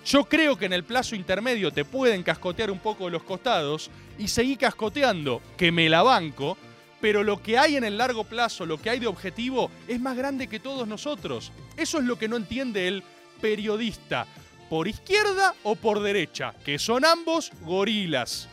[0.05, 3.91] yo creo que en el plazo intermedio te pueden cascotear un poco de los costados
[4.19, 6.57] y seguir cascoteando, que me la banco,
[7.01, 10.17] pero lo que hay en el largo plazo, lo que hay de objetivo, es más
[10.17, 11.53] grande que todos nosotros.
[11.77, 13.03] Eso es lo que no entiende el
[13.41, 14.27] periodista,
[14.69, 18.49] por izquierda o por derecha, que son ambos gorilas.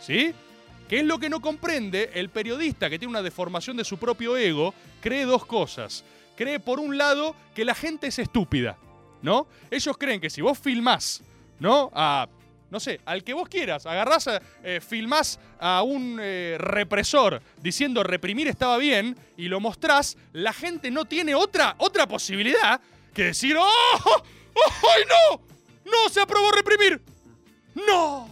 [0.00, 0.32] ¿Sí?
[0.88, 2.10] ¿Qué es lo que no comprende?
[2.14, 6.04] El periodista que tiene una deformación de su propio ego cree dos cosas.
[6.36, 8.78] Cree, por un lado, que la gente es estúpida,
[9.22, 9.46] ¿no?
[9.70, 11.22] Ellos creen que si vos filmás,
[11.60, 11.90] ¿no?
[11.94, 12.28] A,
[12.70, 18.02] no sé, al que vos quieras, agarrás, a, eh, filmás a un eh, represor diciendo
[18.02, 22.80] reprimir estaba bien y lo mostrás, la gente no tiene otra, otra posibilidad
[23.14, 23.64] que decir, ¡Oh!
[24.04, 24.22] ¡Oh!
[24.54, 25.40] ¡Ay, no!
[25.90, 27.00] ¡No se aprobó reprimir!
[27.74, 28.28] ¡No!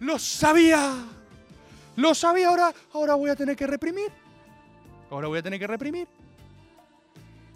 [0.00, 0.94] ¡Lo sabía!
[1.96, 4.10] Lo sabía, ahora, ahora voy a tener que reprimir.
[5.10, 6.06] Ahora voy a tener que reprimir.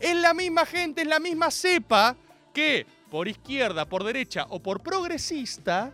[0.00, 2.16] Es la misma gente, es la misma cepa
[2.52, 5.92] que por izquierda, por derecha o por progresista,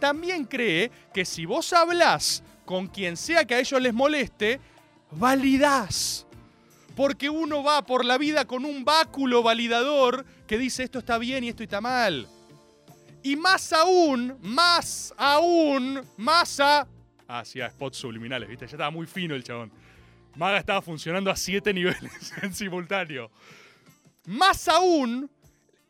[0.00, 4.58] también cree que si vos hablás con quien sea que a ellos les moleste,
[5.12, 6.26] validás.
[6.96, 11.44] Porque uno va por la vida con un báculo validador que dice esto está bien
[11.44, 12.26] y esto está mal.
[13.22, 16.86] Y más aún, más aún, más a...
[17.28, 18.66] Hacía spots subliminales, ¿viste?
[18.66, 19.70] Ya estaba muy fino el chabón.
[20.36, 23.30] Maga estaba funcionando a siete niveles en simultáneo.
[24.26, 25.30] Más aún,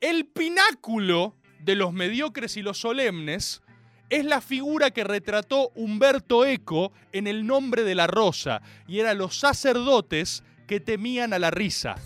[0.01, 3.63] el pináculo de los mediocres y los solemnes
[4.11, 9.19] es la figura que retrató Humberto Eco en El nombre de la rosa, y eran
[9.19, 11.97] los sacerdotes que temían a la risa.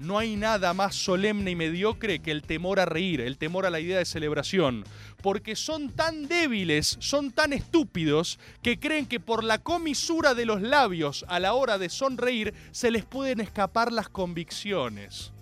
[0.00, 3.70] No hay nada más solemne y mediocre que el temor a reír, el temor a
[3.70, 4.82] la idea de celebración,
[5.22, 10.62] porque son tan débiles, son tan estúpidos, que creen que por la comisura de los
[10.62, 15.32] labios a la hora de sonreír se les pueden escapar las convicciones.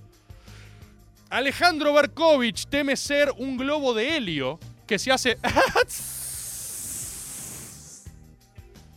[1.31, 5.38] Alejandro Berkovich teme ser un globo de helio que se hace...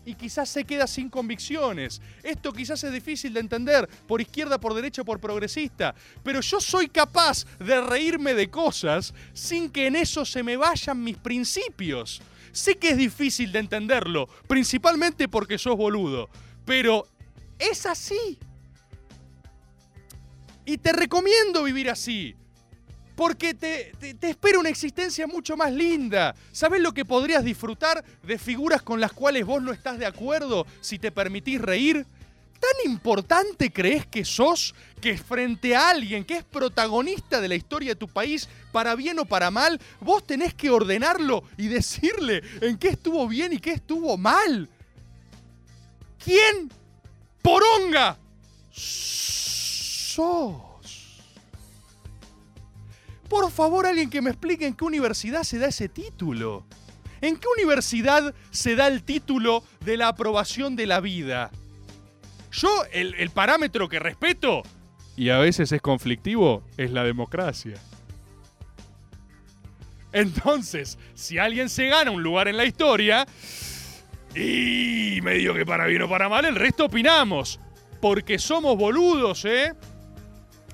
[0.05, 2.01] y quizás se queda sin convicciones.
[2.23, 6.87] Esto quizás es difícil de entender, por izquierda, por derecha, por progresista, pero yo soy
[6.87, 12.21] capaz de reírme de cosas sin que en eso se me vayan mis principios.
[12.51, 16.29] Sé que es difícil de entenderlo, principalmente porque sos boludo,
[16.65, 17.07] pero
[17.57, 18.37] es así.
[20.65, 22.35] Y te recomiendo vivir así.
[23.21, 26.33] Porque te, te, espera una existencia mucho más linda.
[26.51, 30.65] ¿Sabes lo que podrías disfrutar de figuras con las cuales vos no estás de acuerdo
[30.79, 32.03] si te permitís reír?
[32.59, 37.89] ¿Tan importante crees que sos que frente a alguien que es protagonista de la historia
[37.89, 42.75] de tu país, para bien o para mal, vos tenés que ordenarlo y decirle en
[42.79, 44.67] qué estuvo bien y qué estuvo mal?
[46.25, 46.71] ¿Quién?
[47.43, 48.17] ¡Poronga!
[48.71, 50.70] sos.
[53.31, 56.65] Por favor, alguien que me explique en qué universidad se da ese título.
[57.21, 61.49] ¿En qué universidad se da el título de la aprobación de la vida?
[62.51, 64.63] Yo, el, el, parámetro que respeto,
[65.15, 67.75] y a veces es conflictivo, es la democracia.
[70.11, 73.25] Entonces, si alguien se gana un lugar en la historia,
[74.35, 77.61] y medio que para bien o para mal, el resto opinamos.
[78.01, 79.73] Porque somos boludos, ¿eh?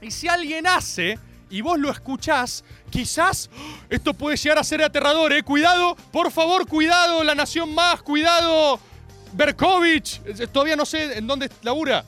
[0.02, 3.50] Y si alguien hace y vos lo escuchás, quizás
[3.90, 5.44] esto puede llegar a ser aterrador, ¿eh?
[5.44, 8.80] Cuidado, por favor, cuidado, La Nación Más, cuidado,
[9.34, 12.04] Berkovich, todavía no sé en dónde labura.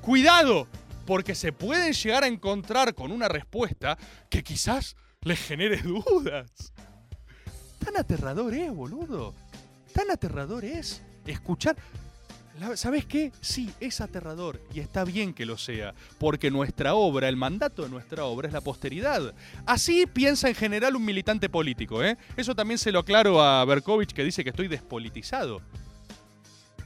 [0.00, 0.68] Cuidado,
[1.06, 6.72] porque se pueden llegar a encontrar con una respuesta que quizás les genere dudas.
[7.84, 9.34] Tan aterrador es, boludo.
[9.92, 11.76] Tan aterrador es escuchar.
[12.74, 13.32] ¿Sabes qué?
[13.40, 17.90] Sí, es aterrador y está bien que lo sea, porque nuestra obra, el mandato de
[17.90, 19.34] nuestra obra es la posteridad.
[19.66, 22.16] Así piensa en general un militante político, ¿eh?
[22.36, 25.60] Eso también se lo aclaro a Berkovich que dice que estoy despolitizado.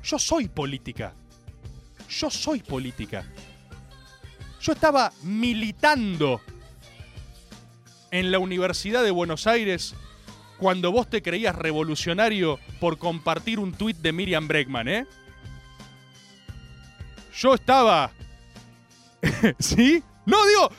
[0.03, 1.15] Yo soy política.
[2.09, 3.25] Yo soy política.
[4.61, 6.41] Yo estaba militando
[8.11, 9.95] en la Universidad de Buenos Aires
[10.59, 15.07] cuando vos te creías revolucionario por compartir un tuit de Miriam Bregman, ¿eh?
[17.41, 18.13] Yo estaba.
[19.59, 20.03] ¿Sí?
[20.27, 20.71] No, digo,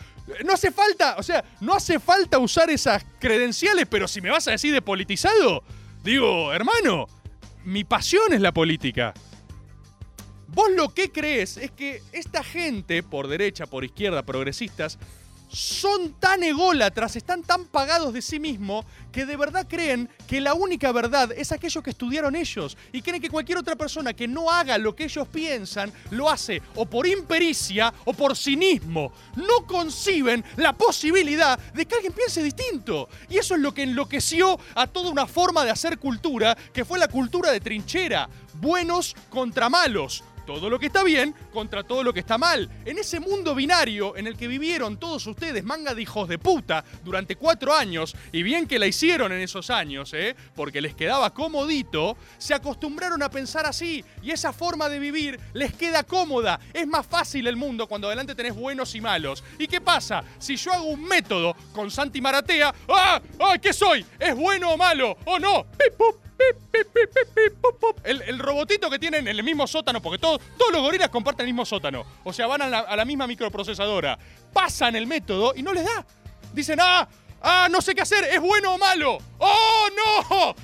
[0.46, 4.48] no hace falta, o sea, no hace falta usar esas credenciales, pero si me vas
[4.48, 5.64] a decir de politizado,
[6.04, 7.08] digo, hermano,
[7.66, 9.14] mi pasión es la política.
[10.48, 15.00] Vos lo que crees es que esta gente, por derecha, por izquierda, progresistas,
[15.52, 20.54] son tan ególatras, están tan pagados de sí mismos, que de verdad creen que la
[20.54, 22.78] única verdad es aquello que estudiaron ellos.
[22.94, 26.62] Y creen que cualquier otra persona que no haga lo que ellos piensan, lo hace
[26.76, 29.12] o por impericia o por cinismo.
[29.36, 33.10] No conciben la posibilidad de que alguien piense distinto.
[33.30, 36.98] Y eso es lo que enloqueció a toda una forma de hacer cultura, que fue
[36.98, 38.30] la cultura de trinchera.
[38.54, 40.24] Buenos contra malos
[40.56, 42.70] todo lo que está bien contra todo lo que está mal.
[42.86, 46.84] En ese mundo binario en el que vivieron todos ustedes, manga de hijos de puta,
[47.04, 50.36] durante cuatro años, y bien que la hicieron en esos años, ¿eh?
[50.56, 55.74] porque les quedaba comodito, se acostumbraron a pensar así, y esa forma de vivir les
[55.74, 56.60] queda cómoda.
[56.74, 59.44] Es más fácil el mundo cuando adelante tenés buenos y malos.
[59.58, 60.24] ¿Y qué pasa?
[60.40, 63.22] Si yo hago un método con Santi Maratea, ¡ah!
[63.40, 63.58] ¡ah!
[63.62, 64.06] ¿Qué soy?
[64.20, 65.18] ¿Es bueno o malo?
[65.26, 65.66] ¿O no?
[65.78, 66.31] ¡Pip!
[68.04, 71.66] El, robotito que tienen en el mismo sótano, porque todos los gorilas comparten el mismo
[71.66, 72.06] sótano.
[72.24, 74.18] O sea, van a la, a la, misma microprocesadora.
[74.54, 76.06] Pasan el método y no les da.
[76.54, 77.08] Dicen, ah,
[77.42, 79.18] ah, no sé qué hacer, es bueno o malo.
[79.38, 80.56] ¡Oh, no!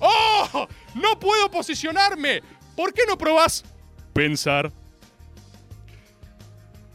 [0.00, 0.68] ¡Oh!
[0.94, 2.42] No puedo posicionarme.
[2.76, 3.64] ¿Por qué no probás
[4.12, 4.70] pensar?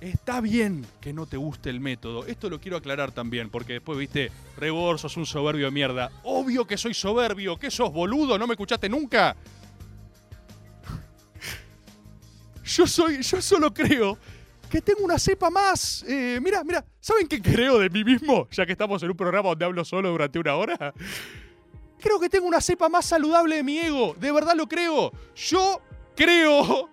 [0.02, 2.26] Está bien que no te guste el método.
[2.26, 6.10] Esto lo quiero aclarar también, porque después, viste, Rebor, sos un soberbio de mierda.
[6.24, 7.58] Obvio que soy soberbio.
[7.58, 8.38] ¿Qué sos, boludo?
[8.38, 9.36] ¿No me escuchaste nunca?
[12.64, 13.22] Yo soy.
[13.22, 14.18] Yo solo creo
[14.70, 16.06] que tengo una cepa más.
[16.08, 16.86] Eh, mira, mira.
[17.02, 18.48] ¿Saben qué creo de mí mismo?
[18.52, 20.94] Ya que estamos en un programa donde hablo solo durante una hora.
[22.00, 24.16] Creo que tengo una cepa más saludable de mi ego.
[24.18, 25.12] De verdad lo creo.
[25.36, 25.82] Yo
[26.16, 26.90] creo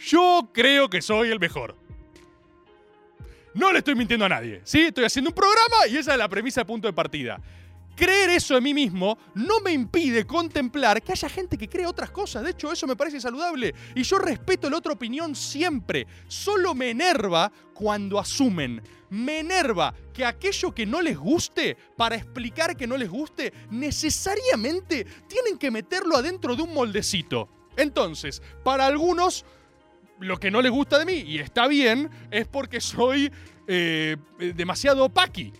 [0.00, 1.76] yo creo que soy el mejor.
[3.54, 4.82] No le estoy mintiendo a nadie, ¿sí?
[4.82, 7.40] Estoy haciendo un programa y esa es la premisa de punto de partida.
[7.96, 12.10] Creer eso de mí mismo no me impide contemplar que haya gente que cree otras
[12.10, 12.42] cosas.
[12.44, 13.74] De hecho, eso me parece saludable.
[13.94, 16.06] Y yo respeto la otra opinión siempre.
[16.28, 18.80] Solo me enerva cuando asumen.
[19.10, 25.04] Me enerva que aquello que no les guste, para explicar que no les guste, necesariamente
[25.26, 27.48] tienen que meterlo adentro de un moldecito.
[27.76, 29.44] Entonces, para algunos
[30.20, 33.32] lo que no les gusta de mí, y está bien, es porque soy
[33.66, 34.16] eh,
[34.54, 35.52] demasiado paqui.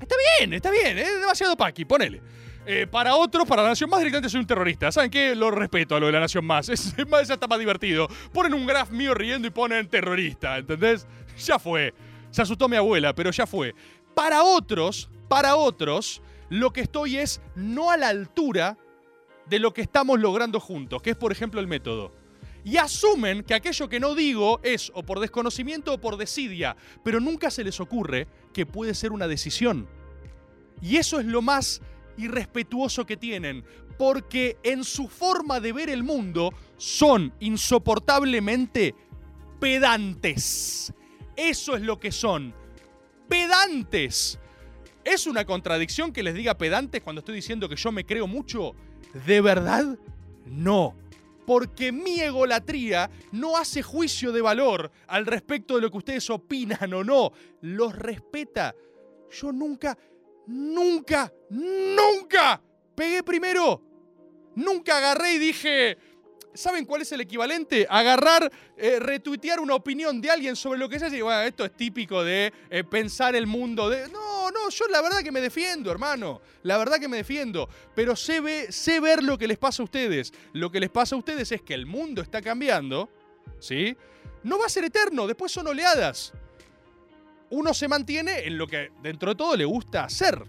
[0.00, 2.22] Está bien, está bien, es demasiado paqui, ponele.
[2.66, 4.92] Eh, para otros, para la Nación Más, directamente soy un terrorista.
[4.92, 5.34] ¿Saben qué?
[5.34, 6.68] Lo respeto a lo de la Nación Más.
[6.70, 8.08] Es, más, ya está más divertido.
[8.32, 11.06] Ponen un graph mío riendo y ponen terrorista, ¿entendés?
[11.38, 11.94] Ya fue.
[12.30, 13.74] Se asustó mi abuela, pero ya fue.
[14.14, 18.76] Para otros, para otros, lo que estoy es no a la altura
[19.46, 22.12] de lo que estamos logrando juntos, que es, por ejemplo, el método
[22.64, 27.20] y asumen que aquello que no digo es o por desconocimiento o por desidia, pero
[27.20, 29.88] nunca se les ocurre que puede ser una decisión.
[30.82, 31.80] Y eso es lo más
[32.16, 33.64] irrespetuoso que tienen,
[33.98, 38.94] porque en su forma de ver el mundo son insoportablemente
[39.58, 40.92] pedantes.
[41.36, 42.54] Eso es lo que son.
[43.28, 44.38] Pedantes.
[45.04, 48.74] ¿Es una contradicción que les diga pedantes cuando estoy diciendo que yo me creo mucho?
[49.26, 49.98] ¿De verdad?
[50.44, 50.94] No
[51.50, 56.94] porque mi egolatría no hace juicio de valor al respecto de lo que ustedes opinan
[56.94, 57.32] o no.
[57.62, 58.72] Los respeta.
[59.32, 59.98] Yo nunca,
[60.46, 62.62] nunca, nunca
[62.94, 63.82] pegué primero.
[64.54, 65.98] Nunca agarré y dije,
[66.54, 67.84] ¿Saben cuál es el equivalente?
[67.90, 71.20] Agarrar, eh, retuitear una opinión de alguien sobre lo que se hace.
[71.20, 74.08] Bueno, esto es típico de eh, pensar el mundo de.
[74.08, 74.29] No,
[74.70, 76.40] yo la verdad que me defiendo, hermano.
[76.62, 77.68] La verdad que me defiendo.
[77.94, 80.32] Pero sé, ve, sé ver lo que les pasa a ustedes.
[80.52, 83.10] Lo que les pasa a ustedes es que el mundo está cambiando.
[83.58, 83.96] ¿Sí?
[84.42, 86.32] No va a ser eterno, después son oleadas.
[87.50, 90.42] Uno se mantiene en lo que dentro de todo le gusta hacer.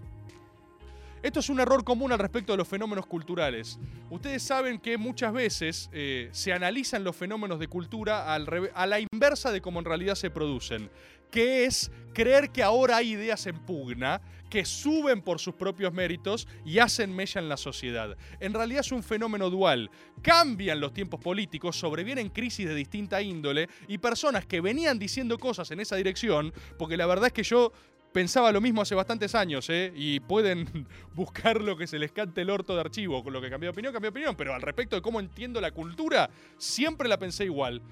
[1.22, 3.78] Esto es un error común al respecto de los fenómenos culturales.
[4.10, 9.52] Ustedes saben que muchas veces eh, se analizan los fenómenos de cultura a la inversa
[9.52, 10.90] de cómo en realidad se producen,
[11.30, 14.20] que es creer que ahora hay ideas en pugna,
[14.50, 18.18] que suben por sus propios méritos y hacen mella en la sociedad.
[18.38, 19.90] En realidad es un fenómeno dual.
[20.20, 25.70] Cambian los tiempos políticos, sobrevienen crisis de distinta índole y personas que venían diciendo cosas
[25.70, 27.72] en esa dirección, porque la verdad es que yo
[28.12, 29.92] pensaba lo mismo hace bastantes años, ¿eh?
[29.94, 33.50] Y pueden buscar lo que se les cante el orto de archivo, con lo que
[33.50, 37.08] cambié de opinión, cambié de opinión, pero al respecto de cómo entiendo la cultura, siempre
[37.08, 37.82] la pensé igual.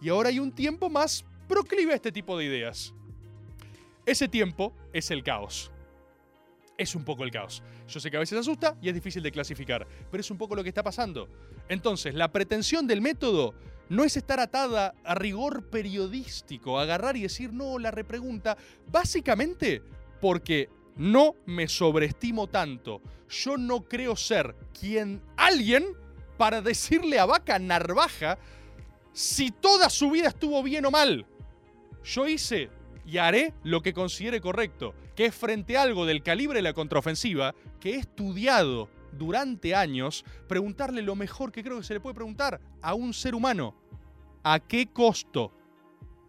[0.00, 2.94] Y ahora hay un tiempo más proclive a este tipo de ideas.
[4.06, 5.70] Ese tiempo es el caos.
[6.76, 7.62] Es un poco el caos.
[7.88, 10.54] Yo sé que a veces asusta y es difícil de clasificar, pero es un poco
[10.54, 11.28] lo que está pasando.
[11.68, 13.54] Entonces, la pretensión del método
[13.88, 18.56] no es estar atada a rigor periodístico, agarrar y decir no, la repregunta,
[18.90, 19.82] básicamente
[20.20, 23.00] porque no me sobreestimo tanto.
[23.28, 25.86] Yo no creo ser quien alguien
[26.36, 28.38] para decirle a Vaca Narvaja
[29.12, 31.26] si toda su vida estuvo bien o mal.
[32.04, 32.70] Yo hice
[33.04, 36.74] y haré lo que considere correcto, que es frente a algo del calibre de la
[36.74, 42.14] contraofensiva, que he estudiado durante años, preguntarle lo mejor que creo que se le puede
[42.14, 43.74] preguntar a un ser humano.
[44.42, 45.52] ¿A qué costo?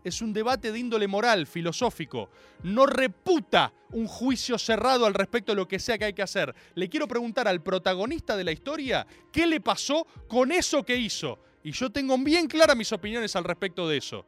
[0.04, 2.30] Es un debate de índole moral, filosófico.
[2.64, 6.56] No reputa un juicio cerrado al respecto de lo que sea que hay que hacer.
[6.76, 11.40] Le quiero preguntar al protagonista de la historia qué le pasó con eso que hizo.
[11.64, 14.26] Y yo tengo bien claras mis opiniones al respecto de eso.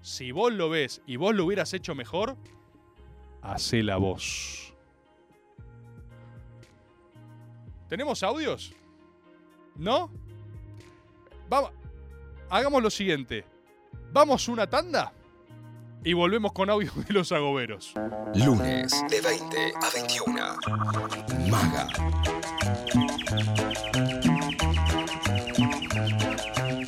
[0.00, 2.36] Si vos lo ves y vos lo hubieras hecho mejor,
[3.42, 4.67] hacé la voz.
[7.88, 8.74] ¿Tenemos audios?
[9.76, 10.10] ¿No?
[11.48, 11.72] Vamos.
[12.50, 13.44] Hagamos lo siguiente.
[14.12, 15.12] Vamos una tanda
[16.04, 17.94] y volvemos con audio de los agoberos.
[18.34, 20.56] Lunes de 20 a 21.
[21.50, 21.88] Maga.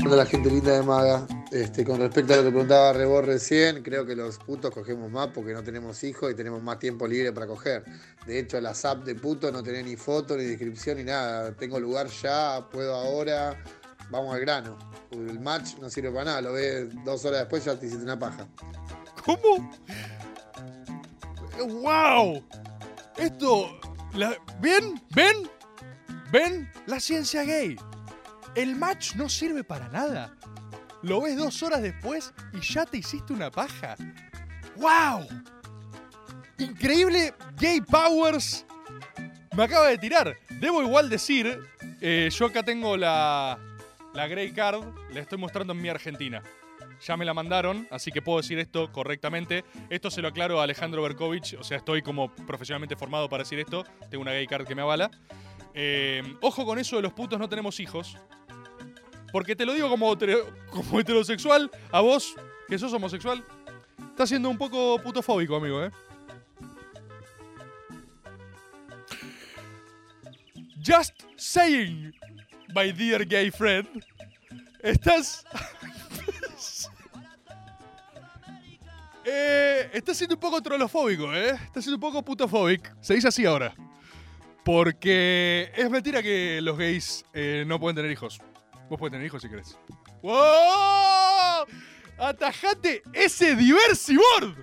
[0.05, 1.27] Hola la gente linda de Maga.
[1.51, 5.29] Este, con respecto a lo que preguntaba Rebor recién, creo que los putos cogemos más
[5.29, 7.83] porque no tenemos hijos y tenemos más tiempo libre para coger.
[8.25, 11.53] De hecho, la SAP de puto no tiene ni foto, ni descripción, ni nada.
[11.57, 13.61] Tengo lugar ya, puedo ahora,
[14.11, 14.79] vamos al grano.
[15.11, 18.19] El match no sirve para nada, lo ves dos horas después ya te hiciste una
[18.19, 18.47] paja.
[19.25, 19.73] ¿Cómo?
[21.59, 22.45] ¡Wow!
[23.17, 23.81] Esto.
[24.61, 25.03] ¿Ven?
[25.11, 25.51] ¿Ven?
[26.31, 26.71] ¿Ven?
[26.87, 27.77] La ciencia gay.
[28.55, 30.37] El match no sirve para nada.
[31.03, 33.97] Lo ves dos horas después y ya te hiciste una paja.
[34.77, 35.27] ¡Wow!
[36.59, 38.67] Increíble Gay Powers.
[39.57, 40.37] Me acaba de tirar.
[40.61, 41.59] Debo igual decir,
[42.01, 43.59] eh, yo acá tengo la,
[44.15, 44.83] la Grey Card,
[45.13, 46.43] la estoy mostrando en mi Argentina.
[47.07, 49.65] Ya me la mandaron, así que puedo decir esto correctamente.
[49.89, 53.59] Esto se lo aclaro a Alejandro Berkovich, o sea, estoy como profesionalmente formado para decir
[53.59, 53.85] esto.
[54.11, 55.11] Tengo una gay card que me avala.
[55.73, 58.19] Eh, ojo con eso de los putos no tenemos hijos.
[59.33, 60.13] Porque te lo digo como,
[60.99, 62.35] heterosexual, a vos,
[62.69, 63.45] que sos homosexual,
[64.11, 65.91] estás siendo un poco putofóbico, amigo, ¿eh?
[70.85, 72.13] Just saying,
[72.75, 73.87] my dear gay friend.
[74.83, 75.45] Estás.
[79.25, 81.51] eh, estás siendo un poco trolofóbico, ¿eh?
[81.51, 82.91] Estás siendo un poco putofóbico.
[83.01, 83.75] Se dice así ahora.
[84.65, 88.41] Porque es mentira que los gays eh, no pueden tener hijos.
[88.91, 89.79] Vos podés tener hijos si querés.
[90.21, 91.65] ¡Wow!
[92.19, 94.57] ¡Atajate ese diversiboard!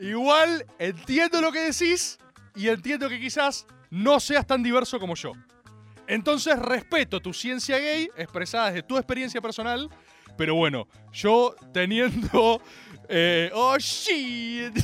[0.00, 2.18] Igual entiendo lo que decís
[2.56, 5.32] y entiendo que quizás no seas tan diverso como yo.
[6.08, 9.88] Entonces respeto tu ciencia gay expresada desde tu experiencia personal,
[10.36, 12.60] pero bueno, yo teniendo...
[13.08, 14.76] eh, oh, shit.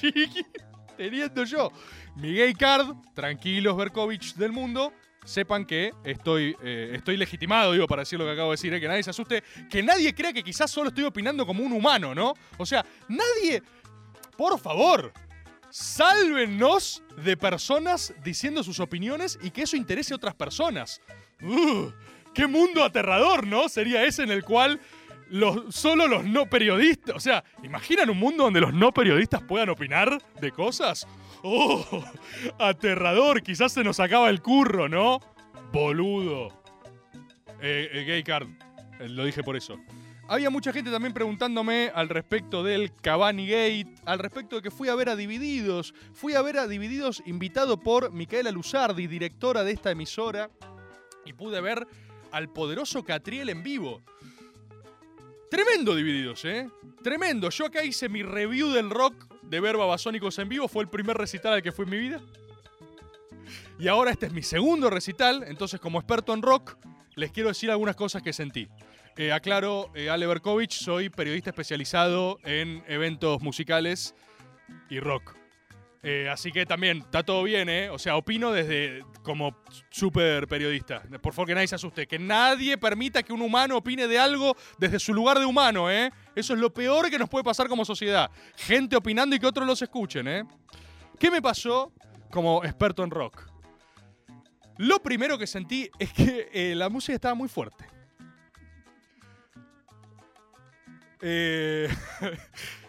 [0.96, 1.70] Teniendo yo
[2.16, 4.92] mi gay card, tranquilos Berkovich del mundo,
[5.24, 8.80] sepan que estoy, eh, estoy legitimado, digo, para decir lo que acabo de decir, eh,
[8.80, 12.14] que nadie se asuste, que nadie crea que quizás solo estoy opinando como un humano,
[12.14, 12.34] ¿no?
[12.58, 13.62] O sea, nadie...
[14.36, 15.12] Por favor,
[15.70, 21.00] sálvenos de personas diciendo sus opiniones y que eso interese a otras personas.
[22.34, 23.68] ¡Qué mundo aterrador, ¿no?
[23.68, 24.80] Sería ese en el cual
[25.30, 27.16] los, solo los no periodistas.
[27.16, 31.06] O sea, ¿imaginan un mundo donde los no periodistas puedan opinar de cosas?
[31.46, 31.84] ¡Oh!
[32.58, 35.20] Aterrador, quizás se nos acaba el curro, ¿no?
[35.72, 36.48] Boludo.
[37.60, 38.48] Eh, eh, gay card.
[38.98, 39.78] Eh, lo dije por eso.
[40.26, 44.88] Había mucha gente también preguntándome al respecto del Cavani Gate, al respecto de que fui
[44.88, 45.92] a ver a Divididos.
[46.14, 50.48] Fui a ver a Divididos invitado por Micaela Luzardi, directora de esta emisora,
[51.26, 51.86] y pude ver
[52.32, 54.00] al poderoso Catriel en vivo.
[55.50, 56.68] Tremendo Divididos, ¿eh?
[57.02, 57.50] Tremendo.
[57.50, 60.68] Yo acá hice mi review del rock de ver Babasónicos en vivo.
[60.68, 62.20] Fue el primer recital al que fui en mi vida.
[63.78, 65.44] Y ahora este es mi segundo recital.
[65.46, 66.76] Entonces, como experto en rock,
[67.14, 68.68] les quiero decir algunas cosas que sentí.
[69.16, 74.14] Eh, aclaro, eh, Ale Berkovich, soy periodista especializado en eventos musicales
[74.90, 75.36] y rock.
[76.06, 77.88] Eh, así que también, está todo bien, ¿eh?
[77.88, 79.56] O sea, opino desde como
[79.88, 81.02] súper periodista.
[81.22, 82.06] Por favor, que nadie se asuste.
[82.06, 86.12] Que nadie permita que un humano opine de algo desde su lugar de humano, ¿eh?
[86.36, 88.30] Eso es lo peor que nos puede pasar como sociedad.
[88.54, 90.44] Gente opinando y que otros los escuchen, ¿eh?
[91.18, 91.90] ¿Qué me pasó
[92.30, 93.42] como experto en rock?
[94.76, 97.86] Lo primero que sentí es que eh, la música estaba muy fuerte.
[101.22, 101.88] Eh,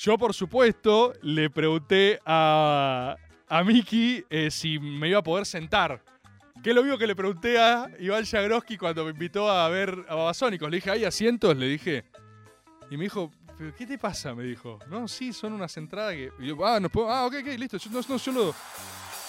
[0.00, 6.02] yo, por supuesto, le pregunté a, a Miki eh, si me iba a poder sentar.
[6.62, 10.06] Que es lo mismo que le pregunté a Iván Jagroski cuando me invitó a ver
[10.08, 10.70] a Babasónicos.
[10.70, 11.54] Le dije, ¿hay asientos?
[11.54, 12.04] Le dije.
[12.90, 14.34] Y me dijo, ¿pero qué te pasa?
[14.34, 14.78] Me dijo.
[14.88, 16.32] No, sí, son unas entradas que.
[16.38, 17.10] yo, ah, no puedo.
[17.10, 17.76] Ah, ok, ok, listo.
[17.90, 18.54] No, no, solo.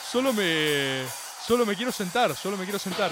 [0.10, 1.04] Solo me.
[1.46, 3.12] Solo me quiero sentar, solo me quiero sentar.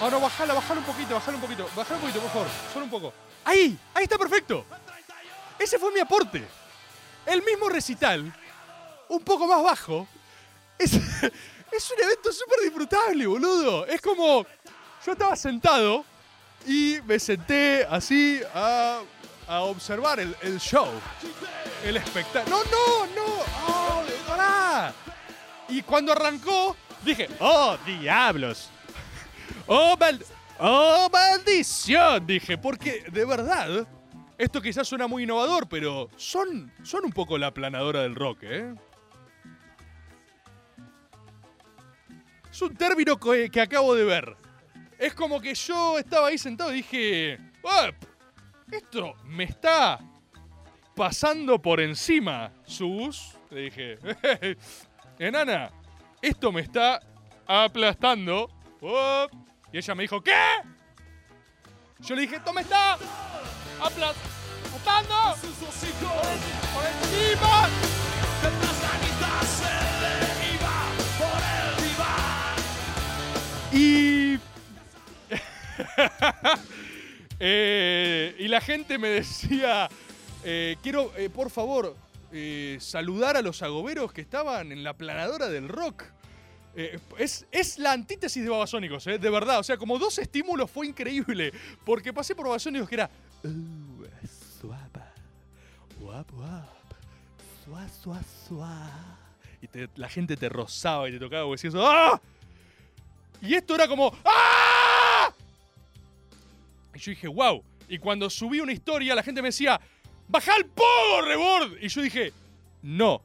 [0.00, 1.68] Ah, no, bajala, bajala un poquito, bajala un poquito.
[1.76, 2.48] Bajala un poquito, por favor.
[2.72, 3.12] Solo un poco.
[3.44, 3.76] ¡Ahí!
[3.92, 4.64] ¡Ahí está perfecto!
[5.60, 6.42] Ese fue mi aporte.
[7.26, 8.32] El mismo recital,
[9.08, 10.08] un poco más bajo,
[10.78, 10.92] es,
[11.72, 13.86] es un evento súper disfrutable, boludo.
[13.86, 14.44] Es como,
[15.04, 16.04] yo estaba sentado
[16.66, 19.00] y me senté así a,
[19.46, 20.88] a observar el, el show,
[21.84, 22.56] el espectáculo.
[22.64, 24.92] No, no, no, oh, pará.
[25.68, 28.68] Y cuando arrancó, dije, oh, diablos.
[29.66, 30.24] Oh, mal-
[30.58, 33.86] oh, maldición, dije, porque de verdad,
[34.40, 38.74] esto quizás suena muy innovador, pero son, son un poco la aplanadora del rock, ¿eh?
[42.50, 44.34] Es un término que, que acabo de ver.
[44.98, 47.38] Es como que yo estaba ahí sentado y dije,
[47.68, 47.90] "Ah,
[48.72, 50.00] esto me está
[50.96, 53.36] pasando por encima, Sus.
[53.50, 53.98] Le dije,
[55.18, 55.70] enana,
[56.22, 56.98] esto me está
[57.46, 58.48] aplastando.
[59.70, 60.32] Y ella me dijo, ¿qué?
[62.00, 62.96] Yo le dije, esto me está
[63.82, 65.36] aplastando
[66.74, 67.68] por encima.
[73.72, 74.38] Y.
[77.42, 79.88] Eh, y la gente me decía:
[80.44, 81.96] eh, Quiero, eh, por favor,
[82.32, 86.04] eh, saludar a los agoberos que estaban en la planadora del rock.
[87.18, 89.58] Es, es la antítesis de Babasónicos, eh, de verdad.
[89.58, 91.52] O sea, como dos estímulos fue increíble.
[91.84, 93.10] Porque pasé por Babasónicos que era.
[93.42, 94.04] "Uh,
[94.60, 95.12] suapa,
[95.98, 96.94] guap, guap,
[97.64, 99.18] suá, suá, suá".
[99.62, 102.20] Y la gente te rozaba y te tocaba y decías, ¡ah!
[103.42, 105.32] Y esto era como, ¡ah!
[106.94, 107.62] Y yo dije, wow.
[107.88, 109.80] Y cuando subí una historia, la gente me decía,
[110.28, 111.82] ¡baja el pogo, Rebord!
[111.82, 112.32] Y yo dije,
[112.82, 113.22] no.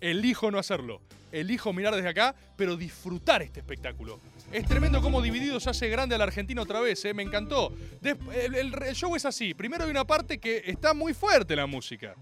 [0.00, 1.00] Elijo no hacerlo.
[1.32, 4.20] Elijo mirar desde acá, pero disfrutar este espectáculo.
[4.52, 7.12] Es tremendo cómo Divididos hace grande a la Argentina otra vez, ¿eh?
[7.12, 7.72] me encantó.
[8.02, 9.54] El- el show es así.
[9.54, 12.14] Primero hay una parte que está muy fuerte la música.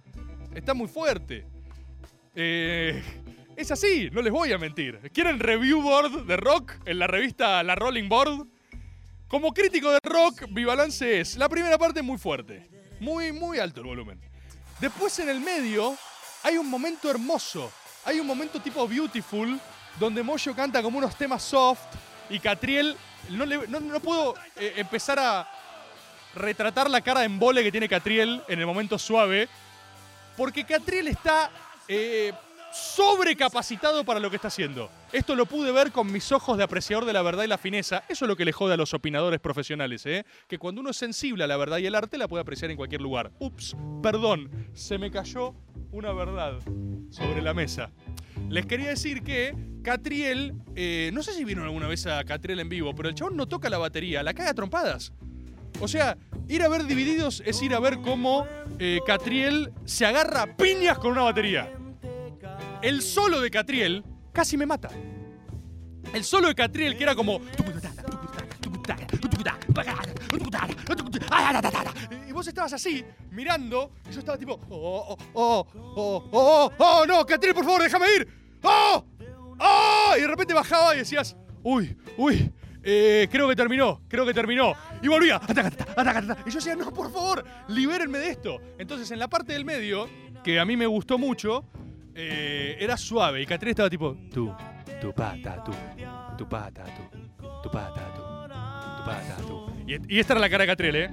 [0.55, 1.47] Está muy fuerte.
[2.35, 3.03] Eh,
[3.57, 4.99] es así, no les voy a mentir.
[5.13, 8.47] ¿Quieren review board de rock en la revista La Rolling Board?
[9.29, 12.69] Como crítico de rock, mi balance es la primera parte muy fuerte,
[13.01, 14.21] muy, muy alto el volumen.
[14.81, 15.97] Después en el medio
[16.43, 17.71] hay un momento hermoso,
[18.05, 19.59] hay un momento tipo Beautiful,
[19.99, 21.81] donde Moyo canta como unos temas soft
[22.31, 22.97] y Catriel,
[23.31, 25.49] no, le- no, no puedo eh, empezar a
[26.35, 29.49] retratar la cara de embole que tiene Catriel en el momento suave,
[30.37, 31.51] porque Catriel está
[31.87, 32.33] eh,
[32.73, 34.91] sobrecapacitado para lo que está haciendo.
[35.13, 38.03] Esto lo pude ver con mis ojos de apreciador de la verdad y la fineza.
[38.09, 40.25] Eso es lo que le jode a los opinadores profesionales, ¿eh?
[40.49, 42.77] Que cuando uno es sensible a la verdad y el arte, la puede apreciar en
[42.77, 43.31] cualquier lugar.
[43.39, 45.55] Ups, perdón, se me cayó
[45.93, 46.55] una verdad
[47.11, 47.91] sobre la mesa.
[48.49, 52.69] Les quería decir que Catriel, eh, no sé si vieron alguna vez a Catriel en
[52.69, 55.13] vivo, pero el chabón no toca la batería, la caga a trompadas.
[55.81, 56.17] O sea,
[56.49, 58.47] ir a ver Divididos es ir a ver cómo
[58.79, 61.71] eh, Catriel se agarra piñas con una batería.
[62.83, 64.91] El solo de Catriel casi me mata.
[66.13, 67.41] El solo de Catriel que era como...
[72.35, 74.59] Vos estabas así, mirando, y yo estaba tipo...
[74.69, 78.29] Oh, oh, oh, oh, oh, oh, no, Catriel, por favor, déjame ir.
[78.61, 79.05] ¡Oh!
[79.61, 80.15] ¡Oh!
[80.19, 81.37] Y de repente bajaba y decías...
[81.63, 84.75] Uy, uy, eh, creo que terminó, creo que terminó.
[85.01, 85.37] Y volvía.
[85.37, 86.39] ataca, ataca.
[86.45, 88.61] Y yo decía, no, por favor, libérenme de esto.
[88.79, 90.09] Entonces, en la parte del medio,
[90.43, 91.65] que a mí me gustó mucho,
[92.17, 93.43] eh, era suave.
[93.43, 94.53] Y Catriel estaba tipo, tú,
[95.01, 95.73] tu pata, tú,
[96.37, 97.19] tu pata, tú,
[97.63, 99.67] tu pata, tú, tu pata, tú.
[99.87, 101.11] Y, y esta era la cara de Catriel, ¿eh?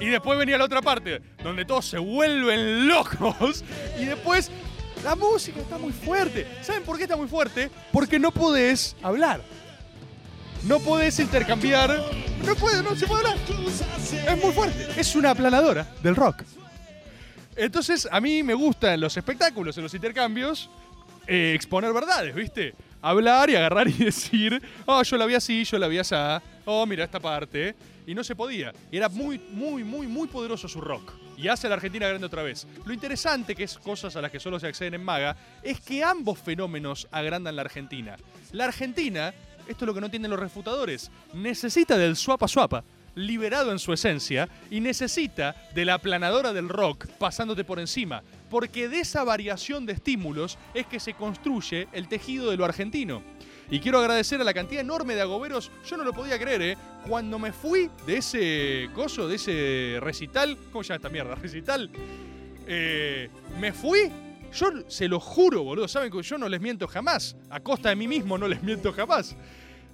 [0.00, 3.64] Y después venía la otra parte, donde todos se vuelven locos.
[3.98, 4.50] Y después
[5.02, 6.46] la música está muy fuerte.
[6.62, 7.70] ¿Saben por qué está muy fuerte?
[7.92, 9.40] Porque no podés hablar.
[10.64, 11.90] No podés intercambiar.
[12.44, 13.38] No puede, no se puede hablar.
[14.26, 15.00] Es muy fuerte.
[15.00, 16.42] Es una aplanadora del rock.
[17.56, 20.70] Entonces, a mí me gusta en los espectáculos, en los intercambios,
[21.26, 22.74] eh, exponer verdades, ¿viste?
[23.02, 26.14] Hablar y agarrar y decir, oh, yo la vi así, yo la vi así,
[26.64, 27.74] oh, mira esta parte.
[28.08, 28.72] Y no se podía.
[28.90, 31.12] Y era muy, muy, muy, muy poderoso su rock.
[31.36, 32.66] Y hace a la Argentina grande otra vez.
[32.86, 36.02] Lo interesante, que es cosas a las que solo se acceden en Maga, es que
[36.02, 38.16] ambos fenómenos agrandan la Argentina.
[38.52, 39.34] La Argentina,
[39.68, 42.82] esto es lo que no entienden los refutadores, necesita del suapa suapa
[43.14, 48.88] liberado en su esencia y necesita de la aplanadora del rock pasándote por encima, porque
[48.88, 53.22] de esa variación de estímulos es que se construye el tejido de lo argentino.
[53.70, 56.76] Y quiero agradecer a la cantidad enorme de agoberos, yo no lo podía creer, ¿eh?
[57.06, 61.34] Cuando me fui de ese coso, de ese recital, ¿cómo se llama esta mierda?
[61.34, 61.90] Recital.
[62.66, 63.28] Eh,
[63.60, 64.10] me fui,
[64.52, 67.96] yo se lo juro, boludo, saben que yo no les miento jamás, a costa de
[67.96, 69.36] mí mismo no les miento jamás.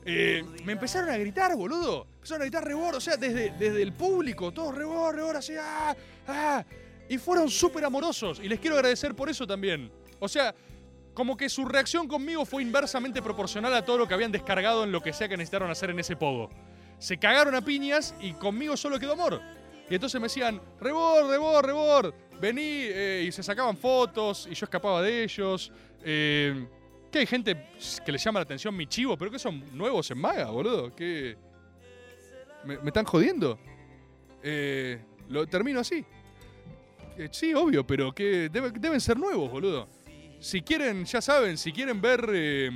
[0.06, 2.06] Eh, me empezaron a gritar, boludo.
[2.16, 5.96] Empezaron a gritar rebor, o sea, desde, desde el público, todos rebor, rebor, así, ah,
[6.28, 6.64] ah.
[7.08, 8.40] Y fueron súper amorosos.
[8.42, 9.90] Y les quiero agradecer por eso también.
[10.20, 10.54] O sea,
[11.14, 14.92] como que su reacción conmigo fue inversamente proporcional a todo lo que habían descargado en
[14.92, 16.50] lo que sea que necesitaron hacer en ese pogo.
[16.98, 19.40] Se cagaron a piñas y conmigo solo quedó amor.
[19.88, 24.64] Y entonces me decían, rebor, rebor, rebor, vení, eh, y se sacaban fotos, y yo
[24.64, 25.70] escapaba de ellos.
[26.02, 26.66] Eh,
[27.12, 27.68] que hay gente
[28.04, 30.94] que le llama la atención mi chivo, pero que son nuevos en maga, boludo.
[30.96, 31.36] Que.
[32.64, 33.58] ¿Me, están jodiendo?
[34.42, 34.98] Eh,
[35.28, 36.04] lo termino así.
[37.18, 39.86] Eh, sí, obvio, pero que debe- deben ser nuevos, boludo.
[40.44, 42.70] Si quieren, ya saben, si quieren ver eh,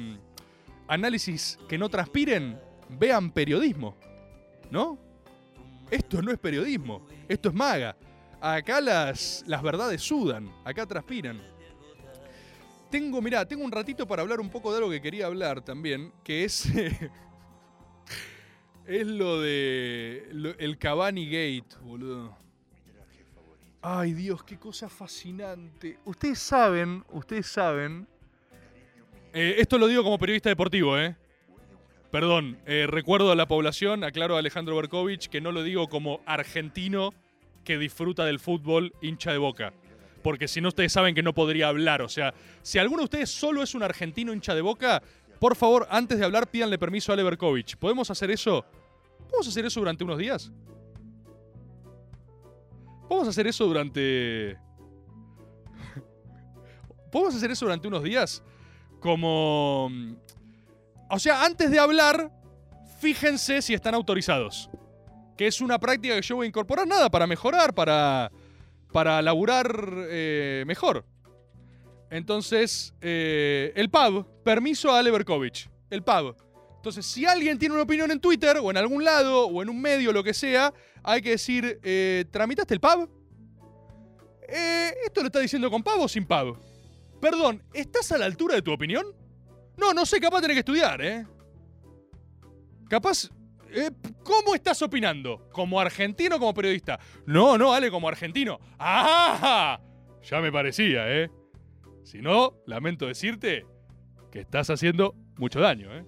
[0.86, 2.58] análisis que no transpiren,
[2.88, 3.94] vean periodismo.
[4.70, 4.98] ¿No?
[5.90, 7.94] Esto no es periodismo, esto es maga.
[8.40, 11.42] Acá las, las verdades sudan, acá transpiran.
[12.90, 16.10] Tengo, mirá, tengo un ratito para hablar un poco de algo que quería hablar también,
[16.24, 16.64] que es.
[18.86, 20.54] es lo de.
[20.58, 22.47] el Cavani Gate, boludo.
[23.80, 25.98] Ay, Dios, qué cosa fascinante.
[26.04, 28.06] Ustedes saben, ustedes saben.
[29.32, 31.16] Eh, esto lo digo como periodista deportivo, ¿eh?
[32.10, 36.20] Perdón, eh, recuerdo a la población, aclaro a Alejandro Berkovich, que no lo digo como
[36.26, 37.12] argentino
[37.64, 39.74] que disfruta del fútbol hincha de boca.
[40.22, 42.02] Porque si no, ustedes saben que no podría hablar.
[42.02, 45.02] O sea, si alguno de ustedes solo es un argentino hincha de boca,
[45.38, 47.76] por favor, antes de hablar, pídanle permiso a Ale Berkovich.
[47.76, 48.64] ¿Podemos hacer eso?
[49.28, 50.50] ¿Podemos hacer eso durante unos días?
[53.09, 54.59] ¿Podemos hacer eso durante.
[57.11, 58.42] ¿Podemos hacer eso durante unos días?
[59.00, 59.88] Como.
[59.90, 60.14] mm,
[61.11, 62.30] O sea, antes de hablar,
[63.00, 64.68] fíjense si están autorizados.
[65.36, 68.30] Que es una práctica que yo voy a incorporar, nada, para mejorar, para.
[68.92, 69.72] para laburar
[70.11, 71.04] eh, mejor.
[72.11, 75.68] Entonces, eh, el pub, permiso a Ale Berkovich.
[75.90, 76.36] El pub.
[76.76, 79.80] Entonces, si alguien tiene una opinión en Twitter, o en algún lado, o en un
[79.80, 80.72] medio, lo que sea,
[81.03, 83.11] hay que decir, eh, ¿tramitaste el pub?
[84.49, 86.59] Eh, ¿Esto lo está diciendo con pub o sin pub?
[87.20, 89.07] Perdón, ¿estás a la altura de tu opinión?
[89.76, 91.26] No, no sé, capaz tenés que estudiar, ¿eh?
[92.88, 93.28] Capaz...
[93.70, 93.90] eh,
[94.24, 95.49] ¿Cómo estás opinando?
[95.53, 96.99] ¿Como argentino o como periodista?
[97.26, 98.59] No, no, Ale, como argentino.
[98.78, 99.80] ¡Ah!
[100.22, 101.30] Ya me parecía, ¿eh?
[102.05, 103.66] Si no, lamento decirte
[104.32, 106.05] que estás haciendo mucho daño, ¿eh?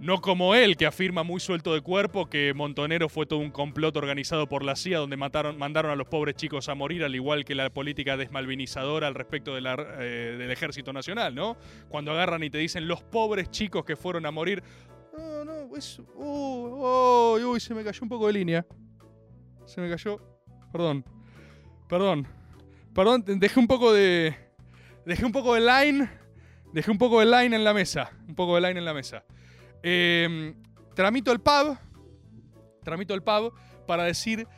[0.00, 3.96] No como él, que afirma muy suelto de cuerpo que Montonero fue todo un complot
[3.96, 7.44] organizado por la CIA donde mataron, mandaron a los pobres chicos a morir, al igual
[7.44, 11.56] que la política desmalvinizadora al respecto eh, del Ejército Nacional, ¿no?
[11.88, 14.62] Cuando agarran y te dicen los pobres chicos que fueron a morir.
[15.16, 16.00] No, no, es.
[16.14, 18.66] Uy, uy, se me cayó un poco de línea.
[19.64, 20.20] Se me cayó.
[20.72, 21.04] Perdón.
[21.88, 22.26] Perdón.
[22.94, 24.34] Perdón, dejé un poco de.
[25.06, 26.10] Dejé un poco de line.
[26.72, 28.10] Dejé un poco de line en la mesa.
[28.28, 29.24] Un poco de line en la mesa.
[29.86, 30.54] Eh,
[30.94, 31.76] tramito el pub.
[32.82, 33.22] Tramito el
[33.86, 34.48] para decir.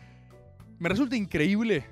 [0.78, 1.84] Me resulta increíble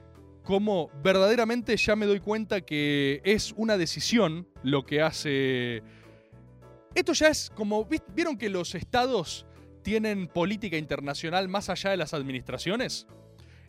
[0.44, 5.82] cómo verdaderamente ya me doy cuenta que es una decisión lo que hace.
[6.94, 7.84] Esto ya es como.
[7.86, 9.46] ¿vis- ¿Vieron que los estados
[9.82, 13.06] tienen política internacional más allá de las administraciones?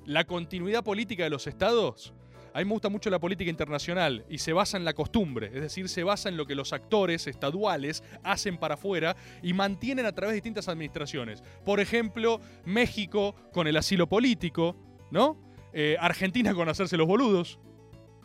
[0.05, 2.13] La continuidad política de los estados
[2.55, 5.61] a mí me gusta mucho la política internacional y se basa en la costumbre, es
[5.61, 10.13] decir, se basa en lo que los actores estaduales hacen para afuera y mantienen a
[10.13, 11.43] través de distintas administraciones.
[11.65, 14.77] Por ejemplo, México con el asilo político,
[15.11, 15.37] ¿no?
[15.73, 17.59] Eh, Argentina con hacerse los boludos.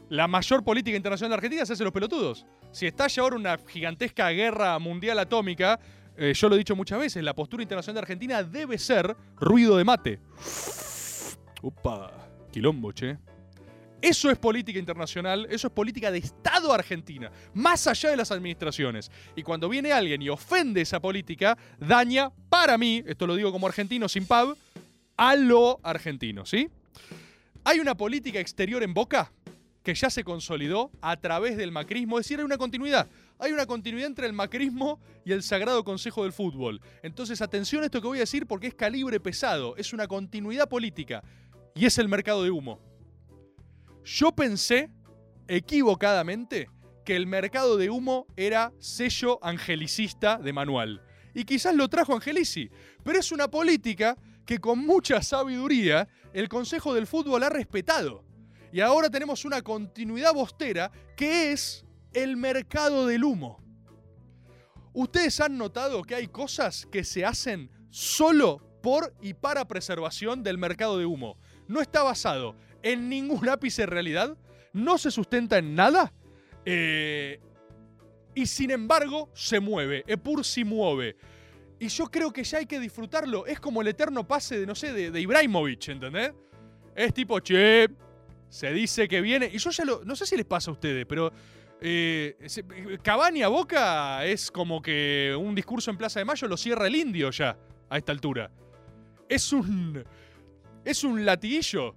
[0.08, 2.46] La mayor política internacional de Argentina es hacerse los pelotudos.
[2.70, 5.80] Si estalla ahora una gigantesca guerra mundial atómica,
[6.16, 9.76] eh, yo lo he dicho muchas veces, la postura internacional de Argentina debe ser ruido
[9.76, 10.20] de mate.
[11.62, 12.12] Upa,
[12.52, 13.18] quilombo, che.
[14.02, 19.10] Eso es política internacional, eso es política de Estado argentina, más allá de las administraciones.
[19.36, 23.66] Y cuando viene alguien y ofende esa política, daña, para mí, esto lo digo como
[23.66, 24.56] argentino sin pub,
[25.18, 26.70] a lo argentino, ¿sí?
[27.62, 29.30] Hay una política exterior en Boca
[29.82, 33.06] que ya se consolidó a través del macrismo, es decir, hay una continuidad.
[33.38, 36.80] Hay una continuidad entre el macrismo y el Sagrado Consejo del Fútbol.
[37.02, 40.68] Entonces, atención a esto que voy a decir porque es calibre pesado, es una continuidad
[40.68, 41.22] política
[41.74, 42.89] y es el mercado de humo.
[44.12, 44.90] Yo pensé,
[45.46, 46.68] equivocadamente,
[47.04, 51.00] que el mercado de humo era sello angelicista de manual.
[51.32, 52.70] Y quizás lo trajo Angelici,
[53.04, 58.24] pero es una política que con mucha sabiduría el Consejo del Fútbol ha respetado.
[58.72, 63.62] Y ahora tenemos una continuidad bostera que es el mercado del humo.
[64.92, 70.58] Ustedes han notado que hay cosas que se hacen solo por y para preservación del
[70.58, 71.38] mercado de humo.
[71.68, 74.36] No está basado en ningún ápice de realidad,
[74.72, 76.12] no se sustenta en nada.
[76.64, 77.40] eh,
[78.34, 80.04] Y sin embargo, se mueve.
[80.06, 81.16] Epur si mueve.
[81.78, 83.46] Y yo creo que ya hay que disfrutarlo.
[83.46, 86.32] Es como el eterno pase de, no sé, de, de Ibrahimovic, ¿entendés?
[86.94, 87.88] Es tipo, che,
[88.48, 89.50] se dice que viene.
[89.52, 90.04] Y yo ya lo.
[90.04, 91.32] No sé si les pasa a ustedes, pero.
[91.82, 92.36] Eh,
[93.06, 97.30] a Boca es como que un discurso en Plaza de Mayo lo cierra el indio
[97.30, 97.56] ya,
[97.88, 98.50] a esta altura.
[99.28, 100.04] Es un.
[100.84, 101.94] Es un latiguillo.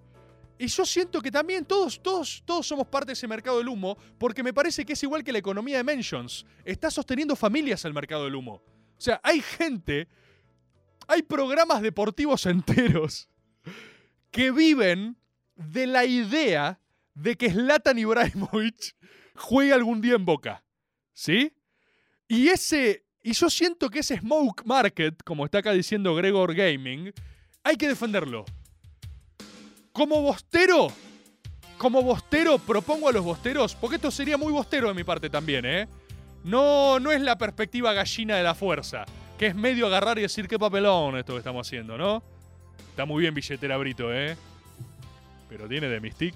[0.58, 3.98] Y yo siento que también todos, todos, todos somos parte de ese mercado del humo,
[4.18, 6.46] porque me parece que es igual que la economía de Mentions.
[6.64, 8.62] Está sosteniendo familias el mercado del humo.
[8.98, 10.08] O sea, hay gente,
[11.08, 13.30] hay programas deportivos enteros
[14.32, 15.18] que viven
[15.56, 16.80] de la idea
[17.14, 18.96] de que Zlatan Ibrahimovic
[19.36, 20.64] juegue algún día en Boca.
[21.14, 21.54] ¿Sí?
[22.28, 23.06] Y ese.
[23.22, 27.14] Y yo siento que ese smoke market, como está acá diciendo Gregor Gaming,
[27.64, 28.44] hay que defenderlo.
[29.94, 30.88] Como bostero,
[31.78, 35.66] como bostero, propongo a los bosteros, porque esto sería muy bostero de mi parte también,
[35.66, 35.88] ¿eh?
[36.44, 39.06] No, no es la perspectiva gallina de la fuerza,
[39.38, 42.24] que es medio agarrar y decir qué papelón esto que estamos haciendo, ¿no?
[42.90, 44.36] Está muy bien billetera Brito, ¿eh?
[45.48, 46.34] Pero tiene de Mystic.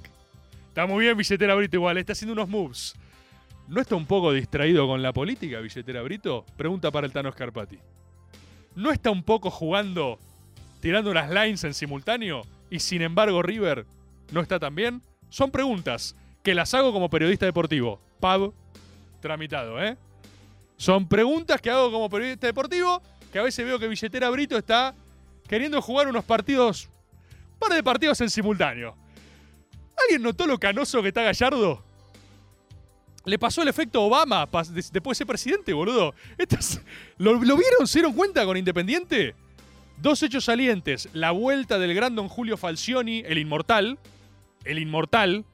[0.68, 2.93] Está muy bien billetera Brito igual, está haciendo unos moves.
[3.68, 6.45] ¿No está un poco distraído con la política, billetera Brito?
[6.58, 7.80] Pregunta para el Tano Scarpati.
[8.76, 10.20] ¿No está un poco jugando,
[10.80, 12.43] tirando unas lines en simultáneo?
[12.70, 13.86] Y sin embargo River
[14.32, 15.01] no está tan bien.
[15.30, 17.99] Son preguntas que las hago como periodista deportivo.
[18.20, 18.53] Pab,
[19.20, 19.97] tramitado, ¿eh?
[20.78, 23.01] Son preguntas que hago como periodista deportivo,
[23.32, 24.93] que a veces veo que Billetera Brito está
[25.47, 26.89] queriendo jugar unos partidos,
[27.53, 28.95] un par de partidos en simultáneo.
[30.03, 31.84] ¿Alguien notó lo canoso que está Gallardo?
[33.26, 36.13] Le pasó el efecto Obama después de ser presidente, boludo.
[37.18, 37.88] ¿lo, lo vieron?
[37.88, 39.36] ¿Se dieron cuenta con Independiente?
[39.97, 41.09] Dos hechos salientes.
[41.13, 43.97] La vuelta del gran don Julio Falcioni, el inmortal.
[44.63, 45.45] El inmortal.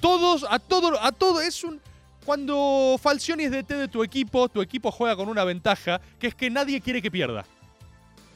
[0.00, 1.80] Todos, a todo, a todo, es un...
[2.24, 6.34] Cuando Falcioni es DT de tu equipo, tu equipo juega con una ventaja, que es
[6.34, 7.46] que nadie quiere que pierda.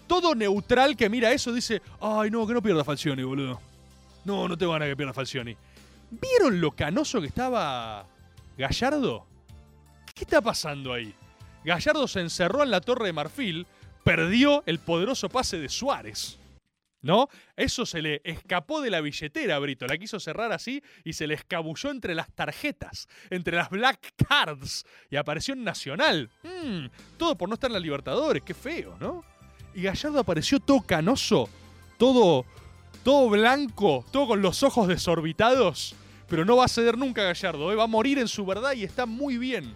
[0.06, 3.60] Todo neutral que mira eso dice, ay no, que no pierda Falcioni, boludo.
[4.24, 5.56] No, no tengo ganas de que pierda Falcioni.
[6.10, 8.06] ¿Vieron lo canoso que estaba
[8.56, 9.26] Gallardo?
[10.14, 11.14] ¿Qué está pasando ahí?
[11.64, 13.66] Gallardo se encerró en la Torre de Marfil,
[14.04, 16.38] perdió el poderoso pase de Suárez.
[17.04, 17.28] ¿No?
[17.56, 19.86] Eso se le escapó de la billetera, Brito.
[19.88, 24.86] La quiso cerrar así y se le escabulló entre las tarjetas, entre las black cards.
[25.10, 26.30] Y apareció en Nacional.
[26.44, 26.86] Mm,
[27.16, 28.44] todo por no estar en la Libertadores.
[28.44, 29.24] Qué feo, ¿no?
[29.74, 31.48] Y Gallardo apareció todo canoso,
[31.98, 32.44] todo,
[33.02, 35.96] todo blanco, todo con los ojos desorbitados.
[36.28, 37.74] Pero no va a ceder nunca Gallardo, ¿eh?
[37.74, 39.74] va a morir en su verdad y está muy bien.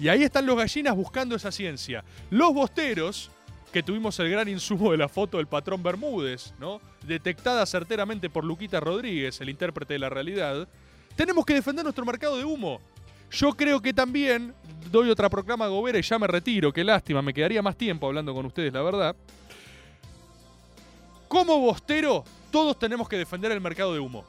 [0.00, 2.04] Y ahí están los gallinas buscando esa ciencia.
[2.30, 3.30] Los bosteros,
[3.72, 6.80] que tuvimos el gran insumo de la foto del patrón Bermúdez, ¿no?
[7.06, 10.68] Detectada certeramente por Luquita Rodríguez, el intérprete de la realidad.
[11.16, 12.80] Tenemos que defender nuestro mercado de humo.
[13.30, 14.54] Yo creo que también
[14.90, 16.72] doy otra proclama a Gobera y ya me retiro.
[16.72, 19.14] Qué lástima, me quedaría más tiempo hablando con ustedes, la verdad.
[21.28, 24.24] Como bostero, todos tenemos que defender el mercado de humo.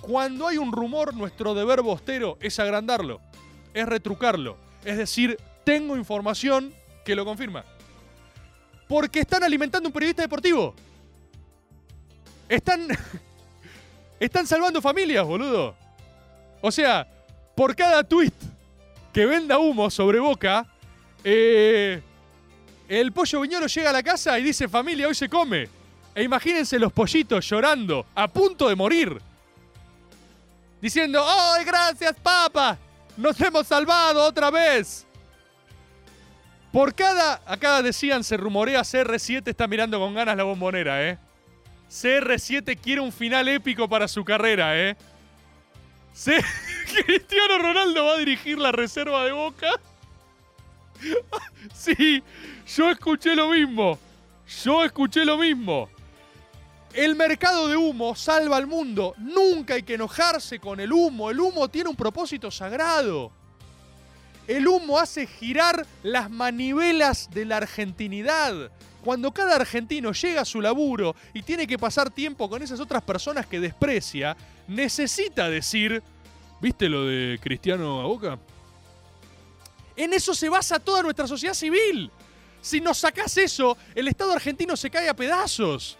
[0.00, 3.20] Cuando hay un rumor, nuestro deber bostero es agrandarlo,
[3.74, 4.56] es retrucarlo.
[4.86, 6.72] Es decir, tengo información
[7.04, 7.66] que lo confirma.
[8.90, 10.74] Porque están alimentando un periodista deportivo.
[12.48, 12.88] Están.
[14.18, 15.76] Están salvando familias, boludo.
[16.60, 17.06] O sea,
[17.54, 18.32] por cada tweet
[19.12, 20.66] que venda humo sobre boca,
[21.22, 22.02] eh,
[22.88, 25.68] el pollo viñolo llega a la casa y dice: Familia, hoy se come.
[26.12, 29.22] E imagínense los pollitos llorando, a punto de morir.
[30.82, 32.76] Diciendo: ¡Ay, gracias, papa!
[33.16, 35.06] ¡Nos hemos salvado otra vez!
[36.72, 37.42] Por cada.
[37.46, 41.18] Acá decían, se rumorea CR7 está mirando con ganas la bombonera, ¿eh?
[41.90, 44.96] CR7 quiere un final épico para su carrera, ¿eh?
[47.06, 49.70] Cristiano Ronaldo va a dirigir la reserva de Boca.
[51.74, 52.22] sí,
[52.76, 53.98] yo escuché lo mismo.
[54.64, 55.88] Yo escuché lo mismo.
[56.92, 59.14] El mercado de humo salva al mundo.
[59.18, 61.30] Nunca hay que enojarse con el humo.
[61.30, 63.32] El humo tiene un propósito sagrado.
[64.50, 68.72] El humo hace girar las manivelas de la argentinidad.
[69.04, 73.00] Cuando cada argentino llega a su laburo y tiene que pasar tiempo con esas otras
[73.00, 74.36] personas que desprecia,
[74.66, 76.02] necesita decir,
[76.60, 78.40] ¿viste lo de Cristiano a Boca?
[79.94, 82.10] En eso se basa toda nuestra sociedad civil.
[82.60, 85.96] Si nos sacás eso, el Estado argentino se cae a pedazos.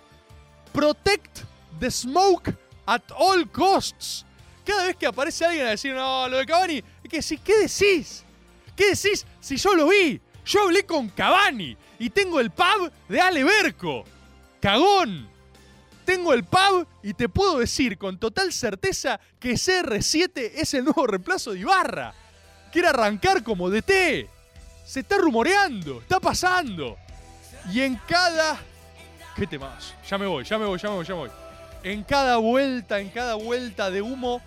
[0.72, 1.42] Protect
[1.78, 2.52] the smoke
[2.84, 4.26] at all costs.
[4.64, 8.24] Cada vez que aparece alguien a decir, no, lo de Cavani, es que ¿qué decís?
[8.80, 10.18] ¿Qué decís si yo lo vi?
[10.46, 14.04] Yo hablé con Cavani y tengo el pub de Ale Berco.
[14.58, 15.28] Cagón.
[16.06, 21.06] Tengo el pub y te puedo decir con total certeza que CR7 es el nuevo
[21.06, 22.14] reemplazo de Ibarra.
[22.72, 24.30] quiere arrancar como DT.
[24.86, 26.96] Se está rumoreando, está pasando.
[27.70, 28.58] Y en cada.
[29.36, 29.94] ¿Qué temas?
[30.08, 31.30] Ya me voy, ya me voy, ya me voy, ya me voy.
[31.82, 34.40] En cada vuelta, en cada vuelta de humo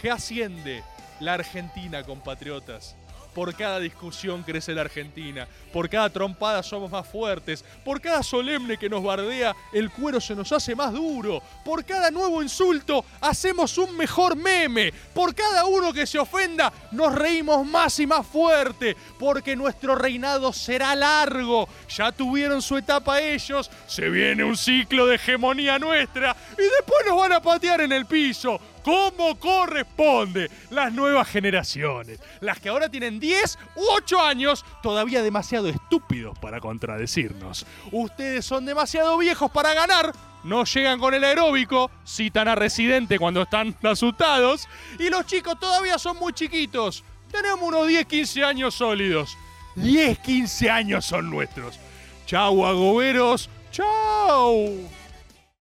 [0.00, 0.82] que asciende
[1.20, 2.96] la Argentina, compatriotas.
[3.36, 5.46] Por cada discusión crece la Argentina.
[5.70, 7.62] Por cada trompada somos más fuertes.
[7.84, 11.42] Por cada solemne que nos bardea, el cuero se nos hace más duro.
[11.62, 14.90] Por cada nuevo insulto, hacemos un mejor meme.
[15.12, 18.96] Por cada uno que se ofenda, nos reímos más y más fuerte.
[19.18, 21.68] Porque nuestro reinado será largo.
[21.94, 23.70] Ya tuvieron su etapa ellos.
[23.86, 26.34] Se viene un ciclo de hegemonía nuestra.
[26.54, 30.48] Y después nos van a patear en el piso como corresponde.
[30.70, 36.60] Las nuevas generaciones, las que ahora tienen 10 u 8 años, todavía demasiado estúpidos para
[36.60, 37.66] contradecirnos.
[37.90, 40.12] Ustedes son demasiado viejos para ganar.
[40.44, 44.68] No llegan con el aeróbico, citan a Residente cuando están asustados.
[45.00, 47.02] Y los chicos todavía son muy chiquitos.
[47.32, 49.36] Tenemos unos 10, 15 años sólidos.
[49.74, 51.80] 10, 15 años son nuestros.
[52.24, 53.50] Chau, agoberos.
[53.72, 54.88] Chau.